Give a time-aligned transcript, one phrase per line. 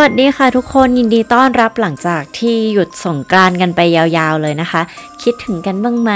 [0.00, 4.82] วัสดีค่ะทุกคนยินดีต้อนรับหลังจากที่หยุดสงกรานกันไปยาวๆเลยนะคะ
[5.22, 6.10] คิดถึงกันบ้างไหม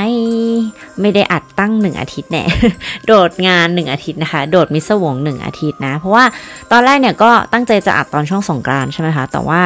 [1.01, 2.45] ไม่ได้อัดตั้งหนึ่งอาทิตย์แน่
[3.07, 6.25] โดดงานหนึ่งอาทิตย์นะคะ โดดมิสวงหนึ่งอาทิตย์นะ เพราะว่า
[6.73, 9.61] ตอนแรกเนี่ยก็ตั้งใจจะอัดตอนช่วงสงกรานใช่ไหมคะแต่ว่า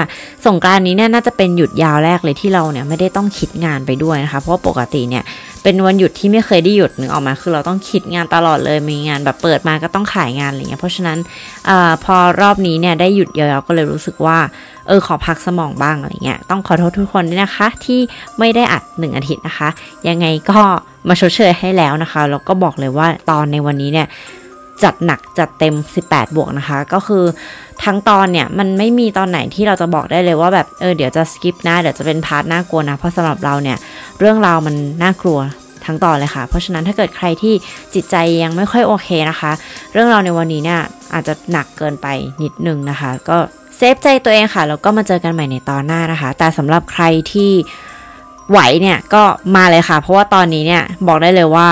[0.46, 5.24] สงกรานนี้เนี่ยน่าจะเป็นหยุดยาวแรกเลยที่เราเนี่ยไม่ได้ต้องคิดงานไปด้วยนะคะ เพราะปกติเนี่ย
[5.62, 11.18] เป็นวันหยุดที่ไม่เคยได้หยุดนึกออกมาคือเราต้องคิดงานตลอดเลยมีงานแบบเปิดมาก็ต้องขายงานอะไรเงี้ยเพราะฉะนั้น
[11.68, 11.70] อ
[12.04, 14.38] พอรอบนี้เนี่ยได้หยุดยาวๆก็เลยรู้สึกว่า
[14.86, 18.00] เออขอพักสมองบ้างอะไรเงี้ยต้องขอโทษทุกคนด้วยนะคะ ที่
[18.38, 19.68] ไม่ได้อัดหนึ่งอาทิตย์นะคะ
[20.08, 20.60] ยังไงก็
[21.08, 24.06] มาชดเชยให้แล้วนะคะแล้วก็บอกเลยว่าตอนในวันนี้เนี่ย
[24.84, 25.74] จัดหนักจัดเต็ม
[26.06, 27.24] 18 บวกนะคะ ก็คือ
[27.84, 33.78] ทั้งตอนเนี่ย มันไม่มีตอนไหนที่เราจะบอกได้เลยว่าแบบเออเดี๋ยวจะ skip นะเดี๋ยวจะเป็น part น่ากลัวนะ เพราะสำหรับเราเนี่ย
[34.18, 35.38] เรื่องราวมันน่ากลัว
[35.84, 37.54] ทั้งตอนเลยค่ะ เพราะฉะนั้นถ้าเกิดใครที่
[37.94, 39.50] จิตใจยังไม่ค่อยโอเคนะคะ
[39.92, 40.80] เรื่องราวในวันนี้เนี่ย
[41.14, 42.06] อาจจะหนักเกินไป
[42.42, 43.36] นิดนึงนะคะ ก็
[43.76, 47.50] เซฟใจตัวเองค่ะแล้วก็มาเจอกันใหม่ในตอนหน้านะคะ แต่สำหรับใครที่
[48.50, 49.22] ไหวเนี่ยก็
[49.56, 51.68] มาเลยค่ะ เพราะว่าตอนนี้เนี่ยบอกได้เลยว่า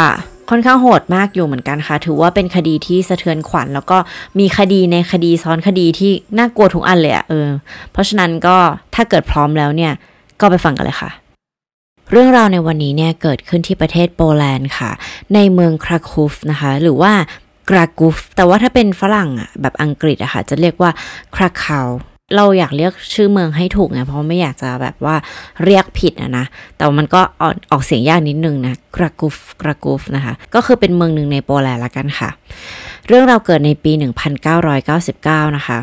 [0.51, 3.99] ค่อนข้างโหดมากอยู่เหมือนกันค่ะ ถือว่าเป็นคดีที่สะเทือนขวัญ แล้วก็
[4.39, 7.49] มีคดีในคดีซ้อนคดีที่น่ากลัวทุกอันเลยอะเออ
[7.93, 8.57] เพราะฉะนั้นก็
[8.95, 9.93] ถ้าเกิดพร้อมแล้วเนี่ย
[10.41, 11.11] ก็ไปฟังกันเลยค่ะ
[12.11, 14.91] เรื่องราวในวันนี้เนี่ยเกิดขึ้นที่ประเทศโปแลนด์ค่ะ
[15.35, 17.13] ในเมืองคราคูฟนะคะ หรือว่า
[17.71, 20.91] กรากูฟแต่ว่าถ้าเป็นฝรั่งอะแบบอังกฤษอะค่ะ จะเรียกว่า
[21.37, 21.87] คราคาว
[22.35, 25.17] เราอยากเรียกชื่อเมืองให้ถูกไงเพราะไม่อยากจะแบบว่า
[25.65, 26.45] เรียกผิดนะนะ
[26.77, 32.31] แต่มันก็ออกออกเสียงยากนิดนึงนะกรากูฟกรากูฟนะคะ ก็คือเป็นเมืองหนึ่งในโปแลนด์ละกันค่ะ
[33.09, 33.93] เรื่องเราเกิดในปี
[34.55, 35.79] 1999 นะคะ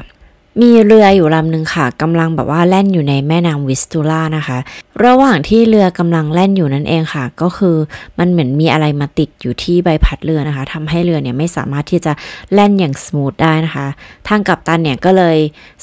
[0.61, 4.57] มีเรืออยู่ลำหนึ่งค่ะกำลังแบบว่าแล่นอยู่ในแม่น้ำวิสตูล่านะคะ
[5.05, 7.75] ระหว่างที่เรือกำลังแล่นอยู่นั่นเองค่ะ ก็คือ
[8.19, 12.13] มันเหมือนมีอะไรมาติดอยู่ที่ใบพัดเรือนะคะทำให้เรือเนี่ยไม่สามารถที่จะ
[12.53, 13.87] แล่นอย่าง smooth ได้นะคะ
[14.27, 15.37] ทางกัปตันเนี่ยก็เลย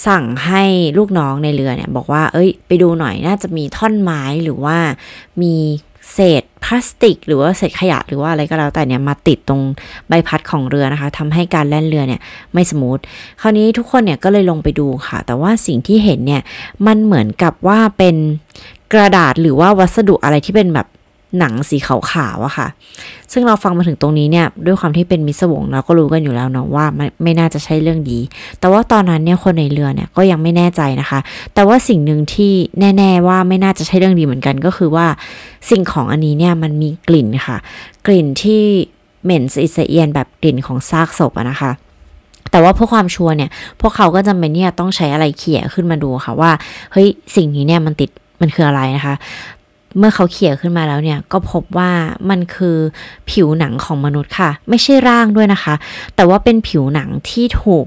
[0.06, 0.64] สั่งให้
[0.98, 4.76] ลูกน้องในเรือเนี่ยบอกว่า เอ้ย ไปดูหน่อยน่าจะมีท่อนไม้หรือว่า
[5.42, 5.54] มี
[6.12, 9.62] เศษพลาสติก หรือว่าเศษขยะหรือว่าอะไรก็แล้วแต่เนี่ยมาติดตรง
[10.08, 12.20] ใบพัดของเรือนะคะทำให้การแล่นเรือเนี่ย
[12.52, 12.98] ไม่ smooth
[13.40, 16.42] คราวนี้ทุกคนเนี่ยก็เลยลงไปดูค่ะ แต่ว่าสิ่งที่เห็นเนี่ย
[16.86, 18.16] มันเหมือนกับว่าเป็น
[18.92, 20.86] กระดาษหรือว่าวัสดุอะไรที่เป็นแบบ
[21.38, 22.68] หนังสีขาวๆอะค่ะ
[23.32, 28.18] ซึ่งเราฟังมาถึงตรงนี้เนี่ย ด้วยความที่เป็นมิสวงเราก็รู้กันอยู่แล้วเนาะว่าไม่ไม่น่าจะใช่เรื่องดี
[28.60, 31.20] แต่ว่าตอนนั้นเนี่ยคนในเรือเนี่ยก็ยังไม่แน่ใจนะคะ
[31.54, 35.06] แต่ว่าสิ่งหนึ่งที่แน่ ๆว่าไม่น่าจะใช่เรื่องดีเหมือนกันก็คือว่า
[35.70, 37.56] สิ่งของอันนี้เนี่ยมันมีกลิ่นค่ะ
[38.06, 38.62] กลิ่นที่
[39.24, 39.42] เหม็น
[39.76, 41.70] สะเอียนแบบกลิ่นของซากศพอะนะคะ
[42.50, 46.50] แต่ว่าเพื่อความชัวร์เนี่ย พวกเขาก็จำเป็นเนี่ยต้องใช้อะไรเขี่ยขึ้นมาดูค่ะว่า
[46.92, 49.14] เฮ้ย สิ่งนี้เนี่ยมันติดมันคืออะไรนะคะ
[49.98, 51.90] เมื่อเขาเขี่ยขึ้นมาแล้วเนี่ยก็พบว่า
[52.30, 52.76] มันคือ
[53.30, 55.74] ผิวหนังของมนุษย์ค่ะ ไม่ใช่ร่างด้วยนะคะ
[56.16, 57.86] แต่ว่าเป็นผิวหนังที่ถูก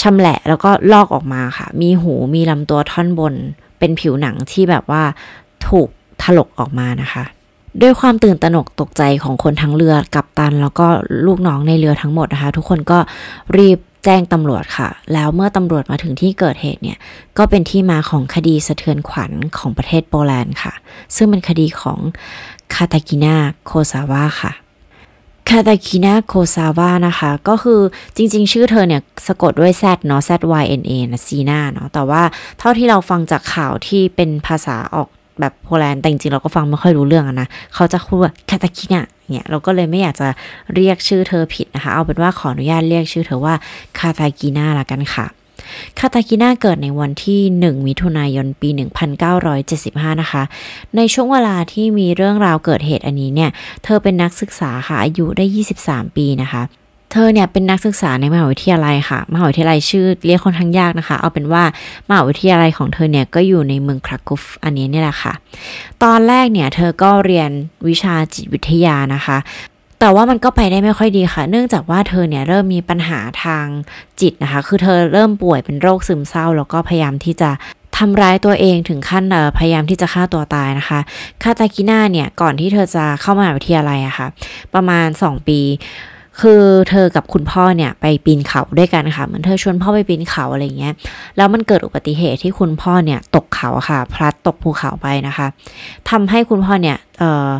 [0.00, 3.34] ชำแหละแล้วก็ลอกออกมาค่ะ มีหูมีลำตัวท่อนบน
[3.78, 5.02] เป็นผิวหนังที่แบบว่า
[5.68, 5.88] ถูก
[6.22, 7.24] ถลกออกมานะคะ
[7.82, 10.86] ด้วยความตื่นตระหนกตกใจของคนทั้งเรือกับตัน แล้วก็
[11.26, 12.98] ลูกน้องในเรือทั้งหมดนะคะ ทุกคนก็
[13.56, 16.98] รีบ แจ้งตำรวจค่ะ แล้วเมื่อตำรวจมาถึงที่เกิดเหตุเนี่ย
[17.38, 20.72] ก็เป็นที่มาของคดีสะเทือนขวัญของประเทศโปแลนด์ค่ะ
[21.16, 21.98] ซึ่งเป็นคดีของ
[22.74, 24.52] คาตากินาโคซาวาค่ะ
[25.48, 27.80] คาตากินาโคซาวานะคะ ก็คือ
[28.16, 30.30] จริงๆ ชื่อเธอเนี่ย สะกดด้วย Z เนาะ Z
[30.62, 32.22] Y N A นะซีนาเนาะแต่ว่า
[32.58, 35.08] เท่าที่เราฟังจากข่าวที่เป็นภาษาออก
[35.40, 40.28] แบบโปแลนด์แต่จริงๆเราก็ฟังไม่ค่อยรู้เรื่องนะเขาจะพูดว่าคาตากินาเนี่ยเราก็เลยไม่อยากจะ
[40.74, 43.54] เรียกชื่อเธอผิดนะคะ เอาเป็นว่าขออนุญาตเรียกชื่อเธอว่า
[43.98, 45.26] คาตากิน่าละกันค่ะ
[45.98, 48.68] คาตากิน่าเกิดในวันที่ 1 มิถุนายนปี
[49.44, 50.42] 1975 นะคะ
[50.96, 53.50] ในช่วงเวลาที่มีเรื่องราวเกิดเหตุอันนี้เนี่ย
[53.84, 55.44] เธอเป็นนักศึกษาค่ะ อายุได้
[55.80, 56.62] 23 ปีนะคะ
[57.12, 61.62] เธอเนี่ยเป็นนักศึกษาในมหาวิทยาลัยค่ะ มหาวิทยาลัยชื่อเรียกค่อนข้างยากนะคะ เอาเป็นว่า
[62.08, 65.32] มหาวิทยาลัยของเธอเนี่ยก็อยู่ในเมืองครากุฟอันนี้นี่แหละค่ะ
[66.04, 67.50] ตอนแรกเนี่ยเธอก็เรียน
[67.88, 69.38] วิชาจิตวิทยานะคะ
[70.00, 73.66] แต่ว่ามันก็ไปได้ไม่ค่อยดีค่ะ เนื่องจากว่าเธอเนี่ยเริ่มมีปัญหาทาง
[74.20, 77.50] จิตนะคะ คือเธอเริ่มป่วยเป็นโรคซึมเศร้า แล้วก็พยายามที่จะ
[77.96, 79.24] ทำร้ายตัวเองถึงขั้น
[79.58, 81.00] พยายามที่จะฆ่าตัวตายนะคะ
[81.42, 84.26] คาตากิน่าเนี่ยก่อนที่เธอจะเข้ามหาวิทยาลัยอะคะ่ะ
[84.74, 85.60] ประมาณ 2 ปี
[86.40, 90.94] คือเธอกับคุณพ่อเนี่ยไปปีนเขาด้วยกันค่ะเหมือนเธอชวนพ่อไปปีนเขาอะไรเงี้ย
[91.36, 95.46] แล้วมันเกิดอุบัติเหตุที่คุณพ่อเนี่ยตกเขาค่ะ พลัดตกภูเขาไปนะคะ
[96.10, 97.50] ทำให้คุณพ่อเนี่ยเออ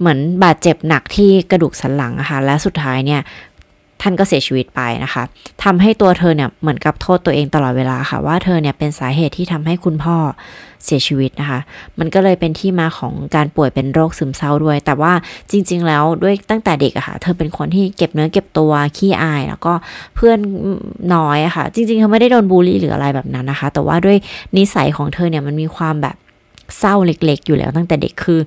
[0.00, 3.20] เหมือนบาดเจ็บหนักที่กระดูกสันหลังอะค่ะและสุดท้ายเนี่ย
[4.02, 5.22] ท่านก็เสียชีวิตไปนะคะ
[5.64, 10.16] ทำให้ตัวเธอเนี่ยเหมือนกับโทษตัวเองตลอดเวลาค่ะ ว่าเธอเนี่ยเป็นสาเหตุที่ทำให้คุณพ่อ
[10.84, 11.60] เสียชีวิตนะคะ
[11.98, 15.12] มันก็เลยเป็นที่มาของการป่วยเป็นโรคซึมเศร้าด้วย แต่ว่า
[15.50, 19.72] จริง ๆ แล้วด้วยตั้งแต่เด็กอะค่ะ เธอเป็นคนที่เก็บเนื้อเก็บตัวขี้อาย แล้วก็
[20.14, 20.38] เพื่อน
[21.14, 24.16] น้อยอะค่ะ จริงๆ เธอไม่ได้โดนบูลลี่หรืออะไรแบบนั้นนะคะ แต่ว่าด้วย
[24.56, 26.16] นิสัยของเธอเนี่ยมันมีความแบบ
[26.78, 28.40] เศร้าเล็ก ๆ อยู่แล้วตั้งแต่เด็กคือ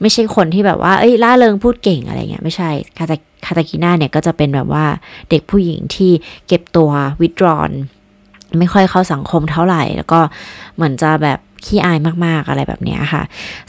[0.00, 3.16] ไม่ใช่คนที่แบบว่าเอ้ยล่าเริงพูดเก่งอะไรเงี้ยไม่ใช่คาตา
[3.46, 4.84] คาตากิน่าเนี่ยก็จะเป็นแบบว่า
[5.30, 6.12] เด็กผู้หญิงที่
[6.46, 6.90] เก็บตัว
[7.20, 7.70] วิดรอน
[8.58, 10.20] ไม่ค่อยเข้าสังคมเท่าไหร่ แล้วก็
[10.76, 13.22] เหมือนจะแบบ ขี้อายมากๆอะไรแบบนี้ค่ะ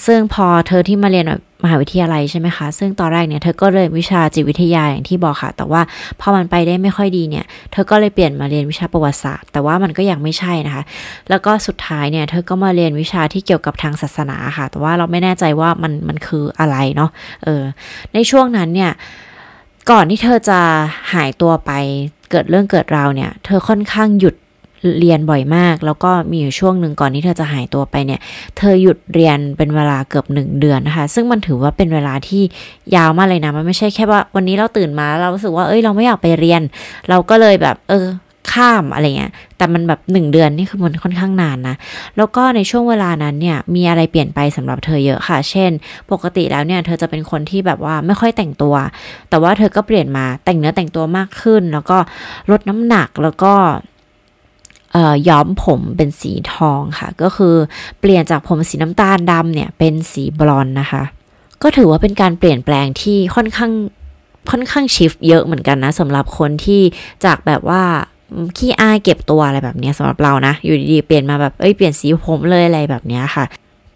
[0.06, 1.28] ซึ่งพอเธอที่มาเรียน
[1.64, 5.82] มหาวิทยาลัยใช่ไหมคะ ซึ่งตอนแรกเนี่ยเธอก็เรียนวิชาจิตวิทยาอย่างที่บอกค่ะ แต่ว่า
[6.22, 10.84] พอมันไปได้ไม่ค่อยดีเนี่ย เธอก็เลยเปลี่ยนมาเรียนวิชาประวัติศาสตร์ แต่ว่ามันก็ยังไม่ใช่นะคะ
[11.30, 17.10] แล้วก็สุดท้ายเนี่ยเธอก็มาเรียนวิชาที่เกี่ยวกับทางศาสนาค่ะ แต่ว่าเราไม่แน่ใจว่ามันมันคืออะไรเนาะ
[17.44, 17.64] เออ
[18.14, 18.92] ในช่วงนั้นเนี่ย
[19.92, 20.60] ก่อนที่เธอจะ
[21.14, 21.72] หายตัวไป
[22.32, 24.36] เกิดเรื่องเกิดราวเนี่ย เธอค่อนข้างหยุด
[25.00, 28.20] เรียนบ่อยมาก แล้วก็มีอยู่ช่วงหนึ่งก่อนที่เธอจะหายตัวไปเนี่ย
[28.58, 32.44] เธอหยุดเรียนเป็นเวลาเกือบหนึ่งเดือนนะคะ ซึ่งมันถือว่าเป็นเวลาที่
[32.96, 36.62] ยาวมากเลยนะ มันไม่ใช่แค่ว่าวันนี้เราตื่นมาเรารู้สึกว่า เอ้ย เราไม่อยากไปเรียน
[37.10, 38.08] เราก็เลยแบบ เออ
[38.54, 41.76] ข้ามอะไรเงี้ย แต่มันแบบหนึ่งเดือนนี่คือมันค่อนข้างนานนะ
[42.18, 45.72] แล้วก็ในช่วงเวลานั้นเนี่ย มีอะไรเปลี่ยนไปสำหรับเธอเยอะค่ะ เช่น
[46.12, 48.76] ปกติแล้วเนี่ย เธอจะเป็นคนที่แบบว่าไม่ค่อยแต่งตัว
[49.30, 51.98] แต่ว่าเธอก็เปลี่ยนมาแต่งเนื้อแต่งตัวมากขึ้น แล้วก็
[52.52, 53.54] ลดน้ำหนัก แล้วก็
[55.30, 57.56] ย้อมผมเป็นสีทองค่ะ ก็คือ
[58.00, 61.04] เปลี่ยนจากผมสีน้ำตาลดำเนี่ยเป็นสีบลอนนะคะ
[61.64, 63.72] ก็ถือว่าเป็นการเปลี่ยนแปลงที่ค่อนข้าง
[64.52, 66.82] ค่อนข้างชิฟเยอะเหมือนกันนะสำหรับคนที่
[67.26, 67.84] จากแบบว่า
[68.58, 73.46] ขี้อายเก็บตัวอะไรแบบนี้สำหรับเรานะ อยู่ดีๆเปลี่ยนมาแบบเอ้ยเปลี่ยนสีผมเลยอะไรแบบนี้ค่ะ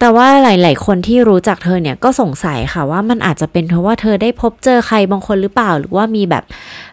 [0.00, 6.44] แต่ว่าหลาย ๆ คนที่รู้จักเธอเนี่ยก็สงสัยค่ะว่ามันอาจจะเป็นเพราะว่าเธอได้พบเจอใครบางคนหรือเปล่า หรือว่ามีแบบ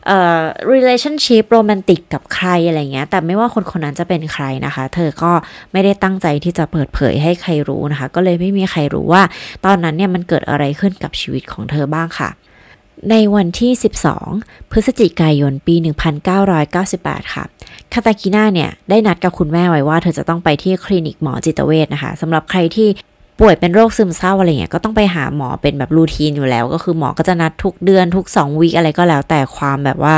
[0.08, 0.42] เอ่อ
[0.74, 5.32] relationship โรแมนติกกับใครอะไรเงี้ย แต่ไม่ว่าคนคนนั้นจะเป็นใครนะคะ เธอก็
[5.72, 9.24] ไม่ได้ตั้งใจที่จะเปิดเผยให้ใครรู้นะคะ ก็เลยไม่มีใครรู้ว่า
[9.66, 12.30] ตอนนั้นเนี่ยมันเกิดอะไรขึ้นกับชีวิตของเธอบ้างค่ะ
[13.12, 13.72] ในวันที่
[14.22, 15.76] 12 พฤศจิกายน ปี
[16.56, 17.46] 1998 ค่ะ
[17.94, 22.88] คาตากิน่าเนี่ยได้นัดกับคุณแม่ไว้ว่าเธอจะต้องไปที่คลินิกหมอจิตเวชนะคะสำหรับใครที่
[23.40, 30.16] ป่วยเป็นโรคซึมเศร้าอะไรเงี้ยก็ต้องไปหาหมอเป็นแบบรูทีนอยู่แล้ว ก็คือหมอก็จะนัดทุกเดือนทุก 2วีคอะไรก็แล้วแต่ความแบบว่า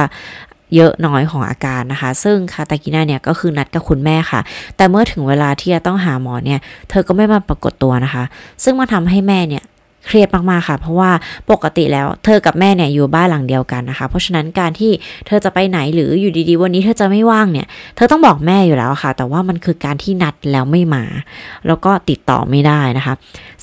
[0.76, 4.42] เยอะน้อยของอาการนะคะ ซึ่งคาตากิน่าเนี่ยก็คือนัดกับคุณแม่ค่ะ
[4.78, 8.24] แต่เมื่อถึงเวลาที่จะต้องหาหมอเนี่ย เธอก็ไม่มาปรากฏตัวนะคะ
[8.64, 9.64] ซึ่งมาทำให้แม่เนี่ย
[10.06, 11.12] เครียดมากๆค่ะ เพราะว่า
[11.52, 14.92] ปกติแล้วเธอกับแม่เนี่ยอยู่บ้านหลังเดียวกันนะคะ เพราะฉะนั้นการที่
[15.28, 21.04] เธอจะไปไหนหรืออยู่ดีๆ วันนี้เธอจะไม่ว่างเนี่ย เธอต้องบอกแม่อยู่แล้วค่ะ แต่ว่ามันคือการที่นัดแล้วไม่มา
[21.68, 23.14] แล้วก็ติดต่อไม่ได้นะคะ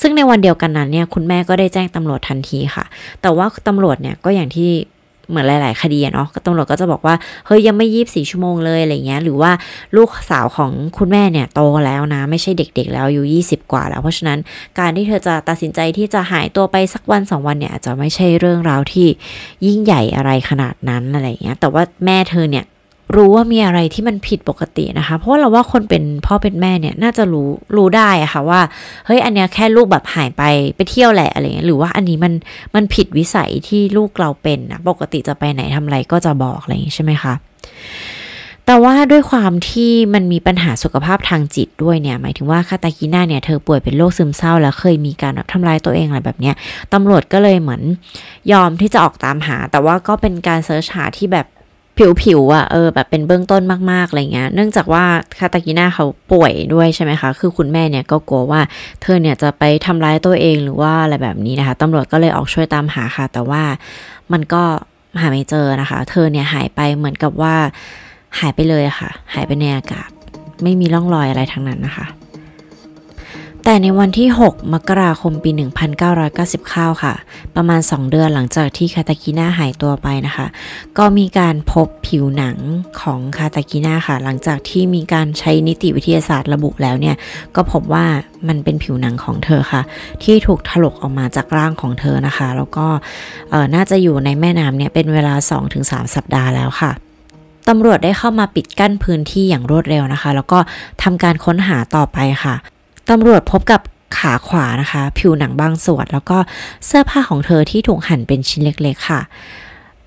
[0.00, 2.84] ซึ่งในวันเดียวกันนั้นเนี่ยคุณแม่ก็ได้แจ้งตำรวจทันทีค่ะ
[3.22, 4.70] แต่ว่าตำรวจเนี่ยก็อย่างที่
[5.32, 7.14] เหมือนหลาย ๆ คดีเนาะตำรวจก็จะบอกว่า
[7.46, 9.52] เฮ้ยยังไม่ยีบสี่ชั่วโมงเลยอะไรเงี้ยหรือว่า
[9.96, 14.38] ลูกสาวของคุณแม่เนี่ยโตแล้วนะ ไม่ใช่เด็ก ๆ แล้วอายุยี่สิบกว่าแล้ว เพราะฉะนั้น
[14.78, 19.08] การที่เธอจะตัดสินใจที่จะหายตัวไปสักวันสองวันเนี่ยอาจจะไม่ใช่เรื่องราวที่
[19.66, 22.64] ยิ่งใหญ่อะไรขนาดนั้นอะไรเงี้ยแต่ว่าแม่เธอเนี่ย
[23.16, 28.60] รู้ว่ามีอะไรที่มันผิดปกตินะคะ เพราะเราว่าคนเป็นพ่อเป็นแม่เนี่ยน่าจะรู้รู้ได้อะค่ะว่า
[29.06, 30.42] เฮ้ยอันเนี้ยแค่ลูกแบบหายไป
[30.76, 32.32] ไปเที่ยวแหละอะไรเงี้ยหรือว่าอันนี้มัน
[32.74, 37.34] มันผิดวิสัยที่ลูกเราเป็นนะปกติจะไปไหนทำอะไรก็จะบอกอะไรอย่างี้ใช่ไหมคะ
[38.66, 46.54] แต่ว่าด้วยความที่มันมีปัญหาสุขภาพทางจิตด้วยเนี่ย หมายถึงว่าคาตากิน่าเนี่ยเธอป่วยเป็นโรคซึมเศร้าแล้วเคยมีการแบบทำลายตัวเองอะไรแบบเนี้ย
[46.92, 47.82] ตำรวจก็เลยเหมือน
[48.52, 51.46] ยอมที่จะออกตามหา แต่ว่าก็เป็นการเสิร์ชหาที่แบบ
[52.22, 55.04] ผิวๆอะ่ะเออแบบเป็นเบื้องต้นมากๆอะไรเงี้ย เนื่องจากว่า
[55.38, 58.60] คาตากิน่าเขาป่วยด้วยใช่ไหมคะ คือคุณแม่เนี่ยก็กลัวว่า
[59.02, 63.62] เธอเนี่ยจะไปทำร้ายตัวเองหรือว่าอะไรแบบนี้นะคะตำรวจก็เลยออกช่วยตามหาค่ะ แต่ว่า
[64.32, 64.62] มันก็
[65.20, 67.54] หาไม่เจอนะคะ เธอเนี่ยหายไปเหมือนกับว่า
[68.40, 70.08] หายไปเลยค่ะ หายไปในอากาศ
[70.62, 72.06] ไม่มีร่องรอยอะไรทั้งนั้นนะคะ
[73.66, 75.50] แต่ในวันที่ 6 มกราคมปี
[76.26, 77.14] 1999 ค่ะ
[77.56, 80.46] ประมาณ 2 เดือนหลังจากที่คาตากิน่าหายตัวไปนะคะ
[80.98, 82.56] ก็มีการพบผิวหนัง
[83.00, 87.16] ของคาตากิน่าค่ะ หลังจากที่มีการใช้นิติวิทยาศาสตร์ระบุแล้วเนี่ย
[87.56, 88.06] ก็พบว่า
[88.48, 89.82] มันเป็นผิวหนังของเธอค่ะ
[90.22, 92.86] ที่ถูกถลกออกมาจากร่างของเธอนะคะ แล้วก็
[93.74, 95.34] น่าจะอยู่ในแม่น้ำเนี่ยเป็นเวลา
[95.74, 96.90] 2-3 สัปดาห์แล้วค่ะ
[97.68, 100.58] ตำรวจได้เข้ามาปิดกั้นพื้นที่อย่างรวดเร็วนะคะ แล้วก็
[101.02, 102.56] ทำการค้นหาต่อไปค่ะ
[103.12, 103.80] ตำรวจพบกับ
[104.18, 106.38] ขาขวานะคะ ผิวหนังบางส่วน แล้วก็
[106.86, 109.20] เสื้อผ้าของเธอที่ถูกหั่นเป็นชิ้นเล็กๆค่ะ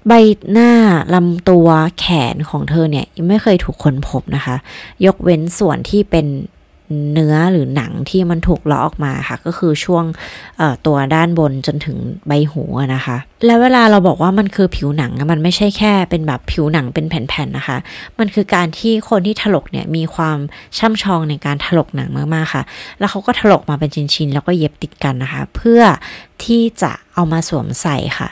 [0.07, 0.11] ใบ
[0.51, 0.71] หน้า
[1.13, 1.67] ลำตัว
[1.99, 4.55] แขนของเธอเนี่ยยังไม่เคยถูกค้นพบนะคะ
[5.05, 6.25] ยกเว้นส่วนที่เป็น
[7.13, 10.05] เนื้อหรือหนังที่มันถูกเลาะออกมาค่ะ ก็คือช่วง
[10.85, 12.63] ตัวด้านบนจนถึงใบหู
[12.95, 17.77] นะคะ แล้วเวลาเราบอกว่ามันคือผิวหนังมันไม่ใช่แค่เป็นแบบผิวหนังเป็นแผ่นๆนะคะ
[18.19, 20.37] มันคือการที่คนที่ถลกเนี่ยมีความ
[20.77, 22.63] ช่ำชองในการถลกหนังมากๆค่ะ
[22.99, 25.81] แล้วเขาก็ถลกมาเป็นชิ้นๆแล้วก็เย็บติดกันนะคะ เพื่อ
[26.43, 28.29] ที่จะเอามาสวมใส่ค่ะ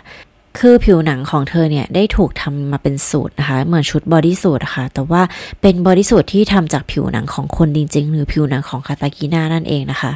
[0.59, 5.21] คือผิวหนังของเธอเนี่ยได้ถูกทำมาเป็นสูทนะคะ เหมือนชุด bodysuit นะคะแต่ว่า
[5.61, 10.11] เป็น bodysuit ที่ทำจากผิวหนังของคนจริง ๆ หรือผิวหนังของคาตากิน่านั่นเองนะคะ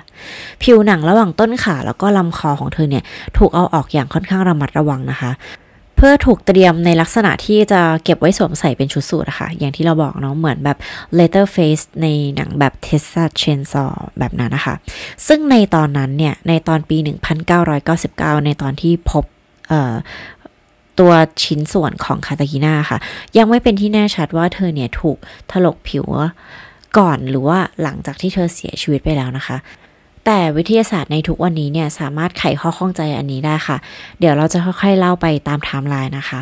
[0.64, 3.04] ผิวหนังระหว่างต้นขาแล้วก็ลำคอของเธอเนี่ย
[3.38, 5.32] ถูกเอาออกอย่างค่อนข้างระมัดระวังนะคะ
[6.00, 10.78] เพื่อถูกเตรียมในลักษณะที่จะเก็บไว้สวมใส่เป็นชุดสูทนะคะอย่างที่เราบอกเนาะเหมือนแบบ
[11.18, 14.76] Leatherface ในหนังแบบ Texas Chainsaw แบบนั้นนะคะ
[15.28, 16.98] ซึ่งในตอนนั้นเนี่ย ในตอนปี
[17.72, 19.24] 1999 ในตอนที่พบ
[21.00, 21.12] ตัว
[21.44, 22.98] ชิ้นส่วนของคาตากิน่าค่ะ
[23.38, 25.18] ยังไม่เป็นที่แน่ชัดว่าเธอเนี่ยถูก
[25.52, 26.06] ถลกผิว
[26.98, 29.58] ก่อนหรือว่าหลังจากที่เธอเสียชีวิตไปแล้วนะคะ
[30.26, 33.78] แต่วิทยาศาสตร์ในทุกวันนี้เนี่ยสามารถไขข้อข้องใจอันนี้ได้ค่ะ
[34.20, 36.42] เดี๋ยวเราจะค่อยๆเล่าไปตามไทม์ไลน์นะคะ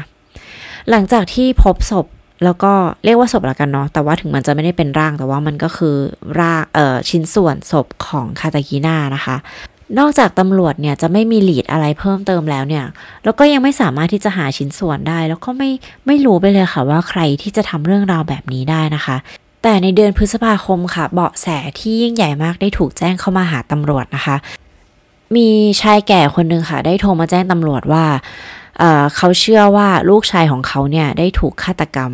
[0.89, 2.05] หลังจากที่พบศพ
[2.43, 2.73] แล้วก็
[3.05, 5.95] เรียกว่าศพละกันเนาะ แต่ว่าถึงมันจะไม่ได้เป็นร่าง แต่ว่ามันก็คือ
[6.39, 9.35] ร่างเอ่อชิ้นส่วนศพของคาตากิน่านะคะ
[9.99, 12.85] นอกจากตำรวจเนี่ยจะไม่มีหลีดอะไรเพิ่มเติมแล้วเนี่ย
[13.23, 15.69] แล้วก็ยังไม่สามารถที่จะหาชิ้นส่วนได้ แล้วก็ไม่
[16.07, 19.17] ไม่รู้ไปเลยค่ะว่าใครที่จะทำเรื่องราวแบบนี้ได้นะคะ
[19.63, 21.47] แต่ในเดือนพฤษภาคมค่ะ เบาะแส
[21.79, 24.35] ที่ยิ่งใหญ่มากได้ถูกแจ้งเข้ามาหาตำรวจนะคะ
[25.35, 25.47] มี
[25.81, 28.05] ชายแก่คนหนึ่งค่ะ ได้โทรมาแจ้งตำรวจว่า
[28.79, 32.11] เเขาเชื่อว่าลูกชายของเขาเนี่ยได้ถูกฆาตกรรม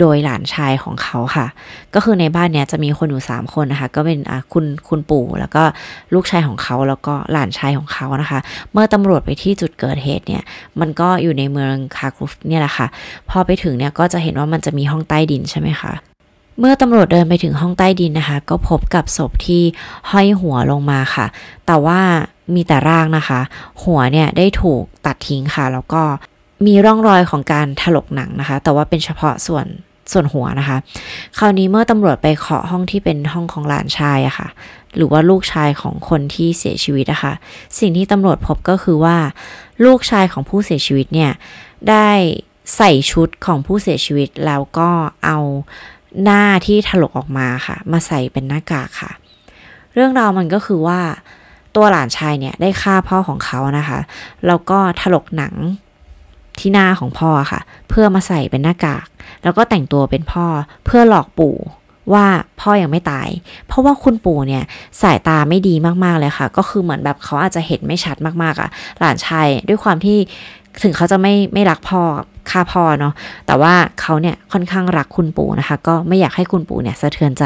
[0.00, 1.46] โดยหลานชายของเขาค่ะ
[1.94, 4.18] ก็คือในบ้านเนี้ยจะมีคนอยู่สามคนนะคะ ก็เป็น
[4.52, 5.62] คุณคุณปู่แล้วก็
[6.14, 8.40] ลูกชายของเขาแล้วก็หลานชายของเขานะคะ
[8.72, 10.42] เมื่อตำรวจไปที่จุดเกิดเหตุเนี่ย
[10.80, 12.86] มันก็อยู่ในเมืองคาครุฟเนี่ยแหละค่ะ
[13.30, 15.92] พอไปถึงเนี่ยก็จะเห็นว่ามันจะมีห้องใต้ดินใช่ไหมคะ
[16.58, 19.62] เมื่อตำรวจเดินไปถึงห้องใต้ดินนะคะ ก็พบกับศพที่
[20.10, 21.26] ห้อยหัวลงมาค่ะ
[21.66, 22.00] แต่ว่า
[22.54, 23.40] มีแต่ร่างนะคะ
[23.82, 26.02] หัวเนี่ยได้ถูกตัดทิ้งค่ะ แล้วก็
[26.66, 29.66] มีร่องรอยของการถลกหนังนะคะ แต่ว่าเป็นเฉพาะส่วน
[30.12, 30.76] ส่วนหัวนะคะ
[31.38, 34.48] คราวนี้เมื่อตำรวจไปเคาะห้องที่เป็นห้องของหลานชายอะคะ่ะ
[34.96, 37.32] หรือว่าลูกชายของคนที่เสียชีวิตอะคะ่ะ
[37.78, 39.16] สิ่งที่ตำรวจพบก็คือว่า
[39.84, 41.32] ลูกชายของผู้เสียชีวิตเนี่ย
[41.90, 42.10] ได้
[42.76, 44.90] ใส่ชุดของผู้เสียชีวิตแล้วก็
[45.24, 45.38] เอา
[46.24, 49.10] หน้าที่ถลกออกมาค่ะ มาใส่เป็นหน้ากากค่ะ
[49.94, 51.00] เรื่องราวมันก็คือว่า
[51.76, 53.98] ตัวหลานชายเนี่ยได้ฆ่าพ่อของเขานะคะ
[54.46, 55.54] แล้วก็ถลกหนัง
[56.62, 59.06] ที่หน้าของพ่อค่ะ เพื่อมาใส่เป็นหน้ากาก
[59.42, 60.46] แล้วก็แต่งตัวเป็นพ่อ
[60.84, 61.56] เพื่อหลอกปู่
[62.12, 62.26] ว่า
[62.60, 63.28] พ่อยังไม่ตาย
[63.66, 64.64] เพราะว่าคุณปู่เนี่ย
[65.02, 70.18] สายตาไม่ดีมากๆเลยค่ะ ก็คือเหมือนแบบเขาอาจจะเห็นไม่ชัดมากๆอะ่ะ หลานชายด้วยความที่
[70.82, 72.02] ถึงเขาจะไม่ไม่รักพ่อ
[72.50, 73.14] ฆ่าพ่อเนาะ
[73.46, 77.44] แต่ว่าเขาเนี่ยค่อนข้างรักคุณปู่นะคะ ก็ไม่อยากให้คุณปู่เนี่ยสะเทือนใจ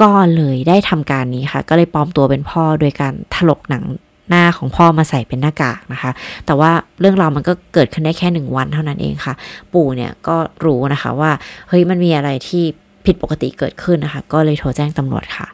[0.00, 3.84] ก็เลยได้ทำการนี้ค่ะ ก็เลยปลอมตัวเป็นพ่อโดยการถลกหนัง
[4.28, 6.10] หน้าของพ่อมาใส่เป็นหน้ากากนะคะ
[6.46, 9.34] แต่ว่าเรื่องราวมันก็เกิดขึ้นได้แค่หนึ่งวันเท่านั้นเองค่ะ
[9.72, 11.30] ปู่เนี่ยก็รู้นะคะว่า
[11.68, 12.64] เฮ้ยมันมีอะไรที่
[13.06, 15.48] ผิดปกติเกิดขึ้นนะคะ ก็เลยโทรแจ้งตำรวจค่ะ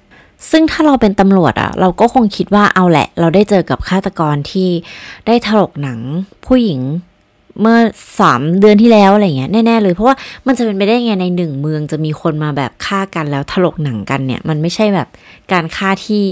[0.50, 4.68] ซึ่งถ้าเราเป็นตำรวจอะเราก็คงคิดว่าเอาแหละ เราได้เจอกับฆาตกรที่
[5.26, 5.98] ได้ถลกหนัง
[6.46, 6.80] ผู้หญิง
[7.60, 7.78] เมื่อ
[8.20, 15.08] สามเดือนที่แล้วอะไรเงี้ยแน่ ๆ เลย เพราะว่ามันจะเป็นไปได้ไงในหนึ่งเมืองจะมีคนมาแบบฆ่ากันแล้วถลกหนังกันเนี่ย มันไม่ใช่แบบ
[15.52, 16.22] การฆ่าที่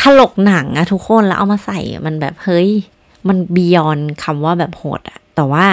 [0.00, 2.68] ถลกหนังอะทุกคนแล้วเอามาใส่มันแบบเฮ้ย
[3.28, 5.66] มันบียอนคำว่าแบบโหดอะแต่ว่า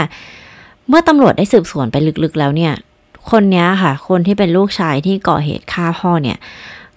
[0.88, 2.74] เมื่อตำรวจได้สืบสวนไปลึกๆแล้วเนี่ย
[3.32, 6.38] คนนี้ค่ะ คนที่เป็นลูกชายที่ก่อเหตุฆ่าพ่อเนี่ย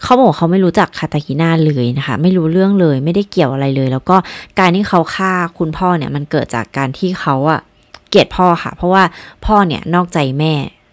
[0.03, 4.17] เขาบอกเขาไม่รู้จักคาตากิน่าเลยนะคะ ไม่รู้เรื่องเลยไม่ได้เกี่ยวอะไรเลย แล้วก็
[4.59, 7.61] การที่เขาฆ่าคุณพ่อเนี่ย มันเกิดจากการที่เขาอะ
[8.09, 9.03] เกลียดพ่อค่ะ เพราะว่า
[9.47, 10.53] พ่อเนี่ยนอกใจแม่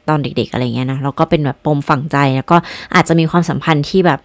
[0.09, 2.57] ตอนเด็ก ๆ อะไรเงี้ยนะแล้วก็เป็นแบบปมฝังใจแล้วก็
[2.95, 4.19] อาจจะมีความสัมพันธ์ที่แบบ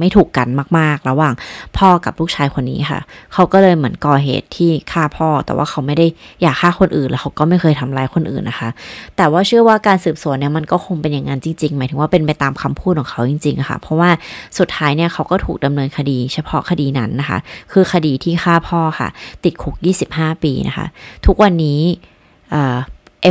[0.00, 0.48] ไม่ถูกกัน
[0.78, 1.34] มากๆ ระหว่าง
[1.78, 3.00] พ่อกับลูกชายคนนี้ค่ะ
[3.32, 6.06] เขาก็เลยเหมือนก่อเหตุที่ฆ่าพ่อ แต่ว่าเขาไม่ได้
[6.42, 8.68] อยากฆ่าคนอื่น แล้วเขาก็ไม่เคยทำร้ายคนอื่นนะคะ
[9.16, 14.10] แต่ว่าเชื่อว่าการสืบสวนเนี่ยมันก็คงเป็นอย่างนั้นจริงๆ หมายถึงว่าเป็นไปตามคำพูดของเขาจริงๆค่ะ เพราะว่า
[14.58, 17.38] สุดท้ายเนี่ยเขาก็ถูกดำเนินคดี เฉพาะคดีนั้นนะคะ
[17.72, 19.08] คือคดีที่ฆ่าพ่อค่ะ
[19.44, 19.74] ติดคุก
[20.10, 20.86] 25 ปีนะคะ
[21.26, 21.80] ทุกวันนี้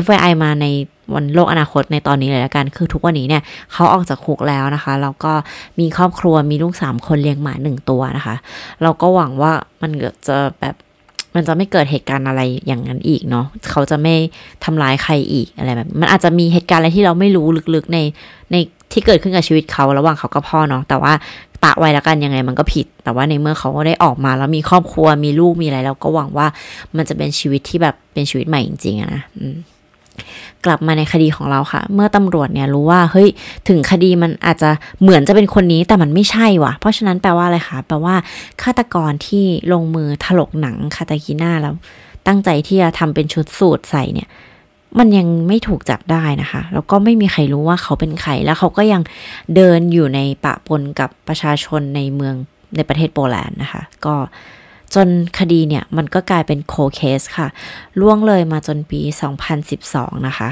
[0.04, 0.68] FYI มาใน
[1.14, 5.34] วันโลกอนาคตในตอนนี้เลยละกัน คือทุกวันนี้เนี่ยเขาออกจากคุกแล้วนะคะแล้วก็
[5.80, 8.36] มีครอบครัวมีลูกสามคนเลี้ยงหมาหนึ่งตัวนะคะ
[8.84, 9.92] เราก็หวังว่ามัน
[10.28, 10.76] จะแบบ
[11.36, 14.16] มันจะไม่เกิดเหตุการณ์อะไรอย่างนั้นอีกเนาะเขาจะไม่
[14.64, 17.46] ทำร้ายใครอีกอะไรแบบ มันอาจจะมีเหตุการณ์อะไรที่เราไม่รู้
[17.76, 18.00] ลึกๆใน
[18.52, 18.56] ใน
[18.92, 21.14] ที่เกิดขึ้นกับชีวิตเขาระหว่างเขากับพ่อเนาะแต่ว่า
[21.64, 26.48] ตะไว้แล้วกันยังไงมันก็ผิด แต่ว่าในเมื่อเขาก็ได้ออกมาแล้วมีครอบครัวมีลูกมีอะไรเราก็หวังว่า
[26.98, 29.24] มันจะเป็นชีวิตที่แบบเป็นชีวิตใหม่จริงๆอะนะ
[30.66, 33.30] กลับมาในคดีของเราค่ะ เมื่อตำรวจเนี่ยรู้ว่าเฮ้ย
[33.68, 34.70] ถึงคดีมันอาจจะ
[35.02, 38.16] เหมือนจะเป็นคนนี้แต่มันไม่ใช่ว่ะ เพราะฉะนั้นแปลว่าอะไรคะแปลว่า
[38.62, 41.74] ฆาตกรที่ลงมือถลกหนังคาตากิน่าแล้ว
[42.28, 44.30] ตั้งใจที่จะทำเป็นชุดสูตรใส่เนี่ย
[45.00, 49.02] มันยังไม่ถูกจับได้นะคะ แล้วก็ไม่มีใครรู้ว่าเขาเป็นใคร แล้วเขาก็ยัง
[49.56, 52.36] เดินอยู่ในปะปนกับประชาชนในเมือง
[52.76, 54.16] ในประเทศโปแลนด์นะคะ ก็
[54.96, 55.08] จน
[55.40, 57.48] คดีเนี่ยมันก็กลายเป็น cold case ค่ะ
[58.00, 59.02] ล่วงเลยมาจนปี
[59.64, 60.50] 2012 นะคะ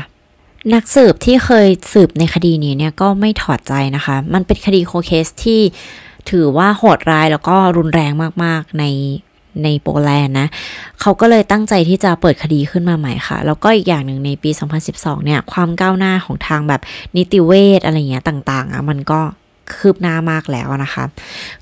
[0.74, 5.62] นักสืบที่เคยสืบในคดีนี้เนี่ยก็ไม่ถอดใจนะคะ มันเป็นคดี cold case ที่
[6.30, 8.12] ถือว่าโหดร้ายแล้วก็รุนแรง
[8.44, 8.86] มากๆใน
[9.64, 10.48] ในโปแลนด์นะ
[11.02, 14.50] เขาก็เลยตั้งใจที่จะเปิดคดีขึ้นมาใหม่ค่ะ แล้วก็อีกอย่างหนึ่งในปี
[14.88, 16.82] 2012 เนี่ย ความก้าวหน้าของทางแบบ
[17.18, 19.22] นิติเวชอะไรเงี้ยต่างๆอะมันก็
[19.74, 21.04] คืบหน้ามากแล้วนะคะ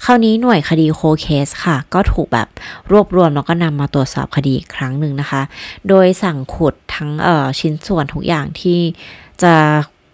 [0.03, 2.47] คราวนี้หน่วยคดีโคเคสค่ะ ก็ถูกแบบ
[2.91, 5.41] รวบรวมแล้วก็นำมาตรวจสอบคดีอีกครั้งหนึ่งนะคะ
[5.89, 7.09] โดยสั่งขุดทั้ง
[7.59, 8.79] ชิ้นส่วนทุกอย่างที่
[9.43, 9.53] จะ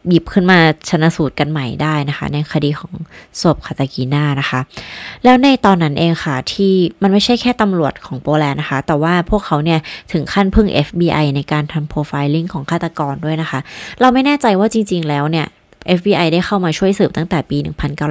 [0.09, 2.93] หยิบขึ้นมาชนะสูตรกันใหม่ได้นะคะ ในคดีของ
[3.41, 4.59] ศพคาตากีนานะคะ
[5.23, 9.79] แล้วในตอนนั้นเองค่ะ ที่มันไม่ใช่แค่ตำรวจของโปแลนด์นะคะ แต่ว่าพวกเขาเนี่ย
[10.11, 13.59] ถึงขั้นพึ่ง FBI ในการทำโปรไฟลิงของฆาตกรด้วยนะคะ
[13.99, 15.47] เราไม่แน่ใจว่าจริง ๆ แล้วเนี่ย
[15.97, 17.57] FBI ได้เข้ามาช่วยสืบตั้งแต่ปี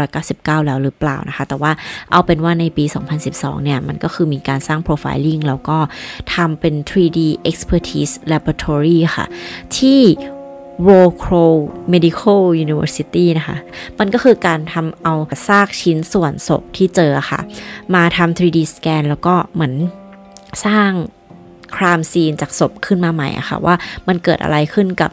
[0.06, 1.72] 1999 แล้วหรือเปล่านะคะ แต่ว่า
[2.10, 2.84] เอาเป็นว่าในปี
[3.24, 5.78] 2012 เนี่ย มันก็คือมีการสร้าง profiling แล้วก็
[6.34, 7.20] ทำเป็น 3D
[7.50, 9.26] expertise laboratory ค่ะ
[9.76, 10.00] ที่
[10.86, 11.44] w o c r o
[11.92, 13.56] Medical University นะคะ
[13.98, 15.14] มันก็คือการทำเอา
[15.48, 17.40] ซากชิ้นส่วนศพที่เจอค่ะ
[17.94, 19.74] มาทำ 3D scan แล้วก็เหมือน
[20.66, 20.90] สร้าง
[21.76, 23.74] ครามซีนจากศพขึ้นมาใหม่อะค่ะ ว่า
[24.08, 25.10] มันเกิดอะไรขึ้นกับ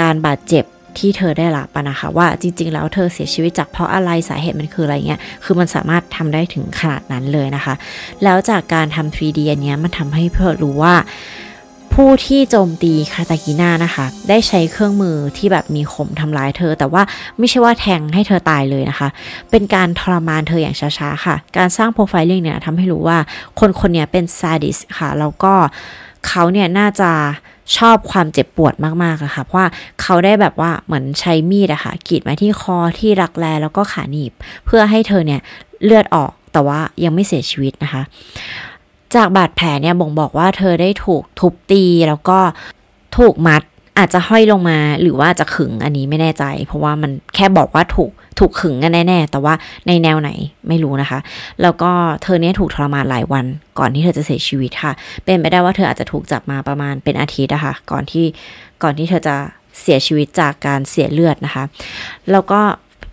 [0.00, 0.64] การบาดเจ็บ
[0.98, 7.74] ที่เธอได้รับนะคะ ว่าจริง ๆ แล้วเธอเสียชีวิตจากเพราะอะไรสาเหตุมันคืออะไรเงี้ยคือมันสามารถทำได้ถึงขนาดนั้นเลยนะคะ
[8.24, 10.94] แล้วจากการทำ 3D อันนี้มันทำให้เพื่อรู้ว่า
[11.94, 17.02] ผู้ที่โจมตีคาตากิน่านะคะ ได้ใช้เครื่องมือที่แบบมีคมทำร้ายเธอ แต่ว่า
[17.38, 19.08] ไม่ใช่ว่าแทงให้เธอตายเลยนะคะ
[19.50, 23.18] เป็นการทรมานเธออย่างช้าๆค่ะ การสร้างโปรไฟล์เนี่ยทำให้รู้ว่า
[23.60, 25.54] คนคนนี้เป็นซาดิสค่ะ แล้วก็
[26.26, 27.10] เขาเนี่ยน่าจะ
[27.76, 29.68] ชอบความเจ็บปวดมากๆอะค่ะเพราะว่า
[30.02, 34.32] เขาได้แบบว่าเหมือนใช้มีดอะค่ะกรีดมาที่คอที่รักแร้แล้วก็ขาหนีบ
[34.66, 35.40] เพื่อให้เธอเนี่ย
[35.84, 38.02] เลือดออกแต่ว่ายังไม่เสียชีวิตนะคะ
[39.14, 42.38] จากบาดแผลเนี่ยบ่งบอกว่าเธอได้ถูกทุบตีแล้วก็
[43.16, 43.62] ถูกมัด
[43.98, 49.54] อาจจะห้อยลงมาหรือว่าจะขึงอันนี้ไม่แน่ใจ เพราะว่ามันแค่บอกว่าถูกถูกขึงกันแน่ๆแต่ว่า
[49.86, 50.30] ในแนวไหน
[50.68, 51.18] ไม่รู้นะคะ
[51.62, 51.90] แล้วก็
[52.22, 53.44] เธอเนี้ยถูกทรมานหลายวัน
[53.78, 54.92] ก่อนที่เธอจะเสียชีวิตค่ะ
[55.24, 58.24] เป็นไปได้ว่าเธออาจจะถูกจับมาประมาณเป็นอาทิตย์นะคะก่อนที่
[58.82, 59.36] ก่อนที่เธอจะ
[59.82, 61.64] เสียชีวิตจากการเสียเลือดนะคะ
[62.32, 62.60] แล้วก็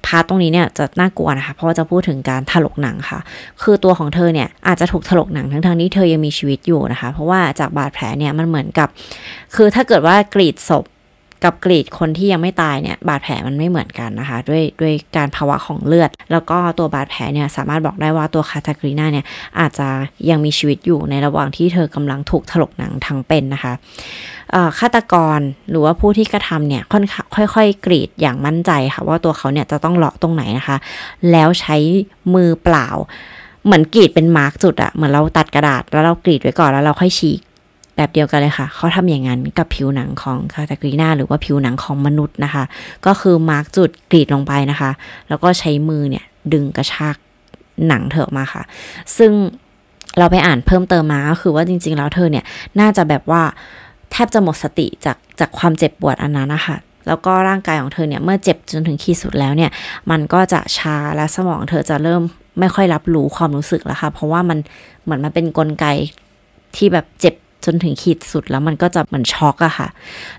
[0.06, 3.20] พาร์ตตรงนี้เนี่ยจะน่ากลัวนะคะ เพราะว่าจะพูดถึงการถลกหนังค่ะ
[3.62, 8.88] คือตัวของเธอเนี่ยอาจจะถูกถลกหนังทั้งทงที่เธอยังมีชีวิตอยู่นะคะ เพราะว่าจากบาดแผลเนี่ยมันเหมือนกับ
[9.56, 10.86] คือถ้าเกิดว่ากรีดศพ
[11.44, 19.26] กับกรีดคนที่ยังไม่ตายเนี่ยบาดแผลมันไม่เหมือนกันนะคะ ด้วยด้วยการภาวะของเลือด แล้วก็ตัวบาดแผลเนี่ยสามารถบอกได้ว่าตัวคาตากรีนาเนี่ย
[19.60, 19.88] อาจจะ
[20.30, 23.74] ยังมีชีวิตอยู่ในระหว่างที่เธอกำลังถูกถลกหนังทั้งเป็นนะคะ
[24.80, 26.84] ฆาตกรหรือว่าผู้ที่กระทำเนี่ย
[27.56, 30.78] ค่อยๆ กรีดอย่างมั่นใจค่ะว่าตัวเขาเนี่ยจะต้องเลาะตรงไหนนะคะ
[31.32, 31.76] แล้วใช้
[32.34, 32.88] มือเปล่า
[33.66, 37.40] เหมือนกรีดเป็นมาร์กจุดอะเหมือนเราตัดกระดาษแล้วเรากรีดไว้ก่อนแล้วเราค่อยฉีก
[37.96, 42.64] แบบเดียวกันเลยค่ะ เขาทำอย่างนั้นกับผิวหนังของคาตากรีนาหรือว่าผิวหนังของมนุษย์นะคะ
[43.06, 44.92] ก็คือมาร์กจุดกรีดลงไปนะคะ
[45.30, 47.16] แล้วก็ใช้มือเนี่ยดึงกระชาก
[47.88, 48.64] หนังเธอมาค่ะ
[49.18, 49.32] ซึ่ง
[50.18, 52.46] เราไปอ่านเพิ่มเติมมาก็คือว่าจริง ๆ แล้วเธอเนี่ย
[52.80, 53.42] น่าจะแบบว่า
[54.12, 56.78] แทบจะหมดสติจากจากความเจ็บปวดอันนั้นนะคะ
[57.08, 59.72] แล้วก็ร่างกายของเธอเนี่ยเมื่อเจ็บจนถึงขีดสุดแล้วเนี่ย
[60.12, 62.22] มันก็จะชาและสมองเธอจะเริ่ม
[62.60, 64.58] ไม่ค่อยรับรู้ความรู้สึกแล้วค่ะ เพราะว่ามัน
[65.04, 65.86] เหมือนมันเป็นนกลไก
[66.76, 69.88] ที่แบบเจ็บ จนถึงขีดสุดแล้วมันก็จะเหมือนช็อกอะค่ะ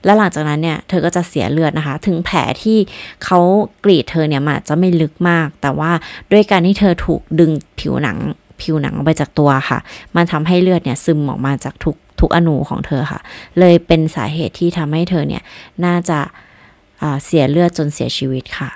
[0.05, 2.79] แล้วหลังจากนั้นเนี่ยเธอก็จะเสียเลือดนะคะ ถึงแผลที่
[3.25, 3.39] เขา
[3.85, 5.91] กรีดเธอเนี่ยมันจะไม่ลึกมาก แต่ว่า
[6.33, 8.19] ด้วยการที่เธอถูกดึงผิวหนัง
[8.61, 9.79] ผิวหนังออกไปจากตัวค่ะ
[10.17, 13.21] มันทำให้เลือดเนี่ยซึมออกมาจากทุกทุกอนูของเธอค่ะ
[13.59, 15.43] เลยเป็นสาเหตุที่ทำให้เธอเนี่ย
[15.85, 16.19] น่าจะ
[17.25, 18.71] เสียเลือดจนเสียชีวิตค่ะ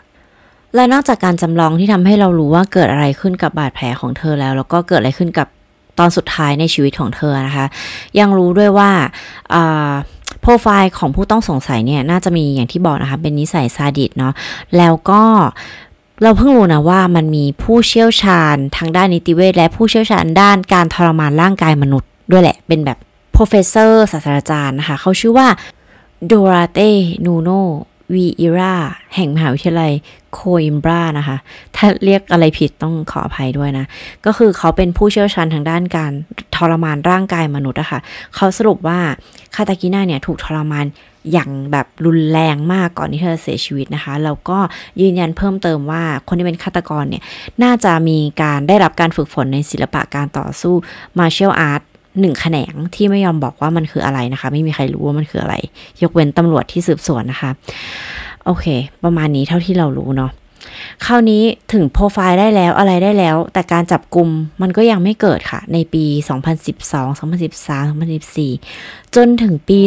[0.75, 5.49] และนอกจากการจำลองที่ทำให้เรารู้ว่าเกิดอะไรขึ้นกับบาดแผลของเธอแล้ว แล้วก็เกิดอะไรขึ้นกับ
[5.99, 7.67] ตอนสุดท้ายในชีวิตของเธอนะคะ
[8.19, 8.91] ยังรู้ด้วยว่า
[10.41, 14.35] โปรไฟล์ของผู้ต้องสงสัยเนี่ยน่าจะมีอย่างที่บอกนะคะ เป็นนิสัยซาดิสเนาะ
[14.79, 15.23] แล้วก็
[16.23, 22.99] เราเพิ่งรู้นะว่ามันมีผู้เชี่ยวชาญทางด้านนิติเวชและผู้เชี่ยวชาญด้านการทรมานร่างกายมนุษย์ด้วยแหละ เป็นแบบ
[23.37, 25.49] professor ศาสตราจารย์นะคะ เขาชื่อว่า
[26.27, 26.91] โดราเต้
[27.25, 27.51] นูโน
[28.15, 28.75] วีอิรา
[29.15, 29.93] แห่งมหาวิทยาลัย
[30.33, 31.37] โคอิมบรานะคะ
[31.77, 33.87] ถ้าเรียกอะไรผิดต้องขออภัยด้วยนะ
[34.27, 36.13] ก็คือเขาเป็นผู้เชี่ยวชาญทางด้านการ
[36.55, 38.01] ทรมานร่างกายมนุษย์อะคะ่ะ
[38.35, 38.99] เขาสรุปว่า
[39.55, 40.87] คาตากิน่าเนี่ยถูกทรมาน
[41.33, 44.59] อย่างแบบรุนแรงมากก่อนที่เธอเสียชีวิตนะคะ แล้วก็
[45.01, 47.23] ยืนยันเพิ่มเติมว่าคนที่เป็นฆาตกรเนี่ย
[47.63, 50.75] น่าจะมีการได้รับการฝึกฝนในศิลปะการต่อสู้
[51.19, 51.83] มาเชียลอาร์ต
[52.21, 55.55] หนึ่งแขนงที่ไม่ยอมบอกว่ามันคืออะไรนะคะ ไม่มีใครรู้ว่ามันคืออะไร
[56.03, 57.51] ยกเว้นตำรวจที่สืบสวนนะคะ
[58.45, 58.67] โอเค
[59.05, 60.31] ประมาณนี้เท่าที่เรารู้เนาะ
[61.07, 61.43] คราวนี้
[61.73, 64.29] ถึงโปรไฟล์ได้แล้วอะไรได้แล้ว แต่การจับกลุ่ม
[64.63, 66.05] มันก็ยังไม่เกิดค่ะ ในปี
[66.79, 67.89] 2012 2013
[68.49, 69.79] 2014 จนถึงปี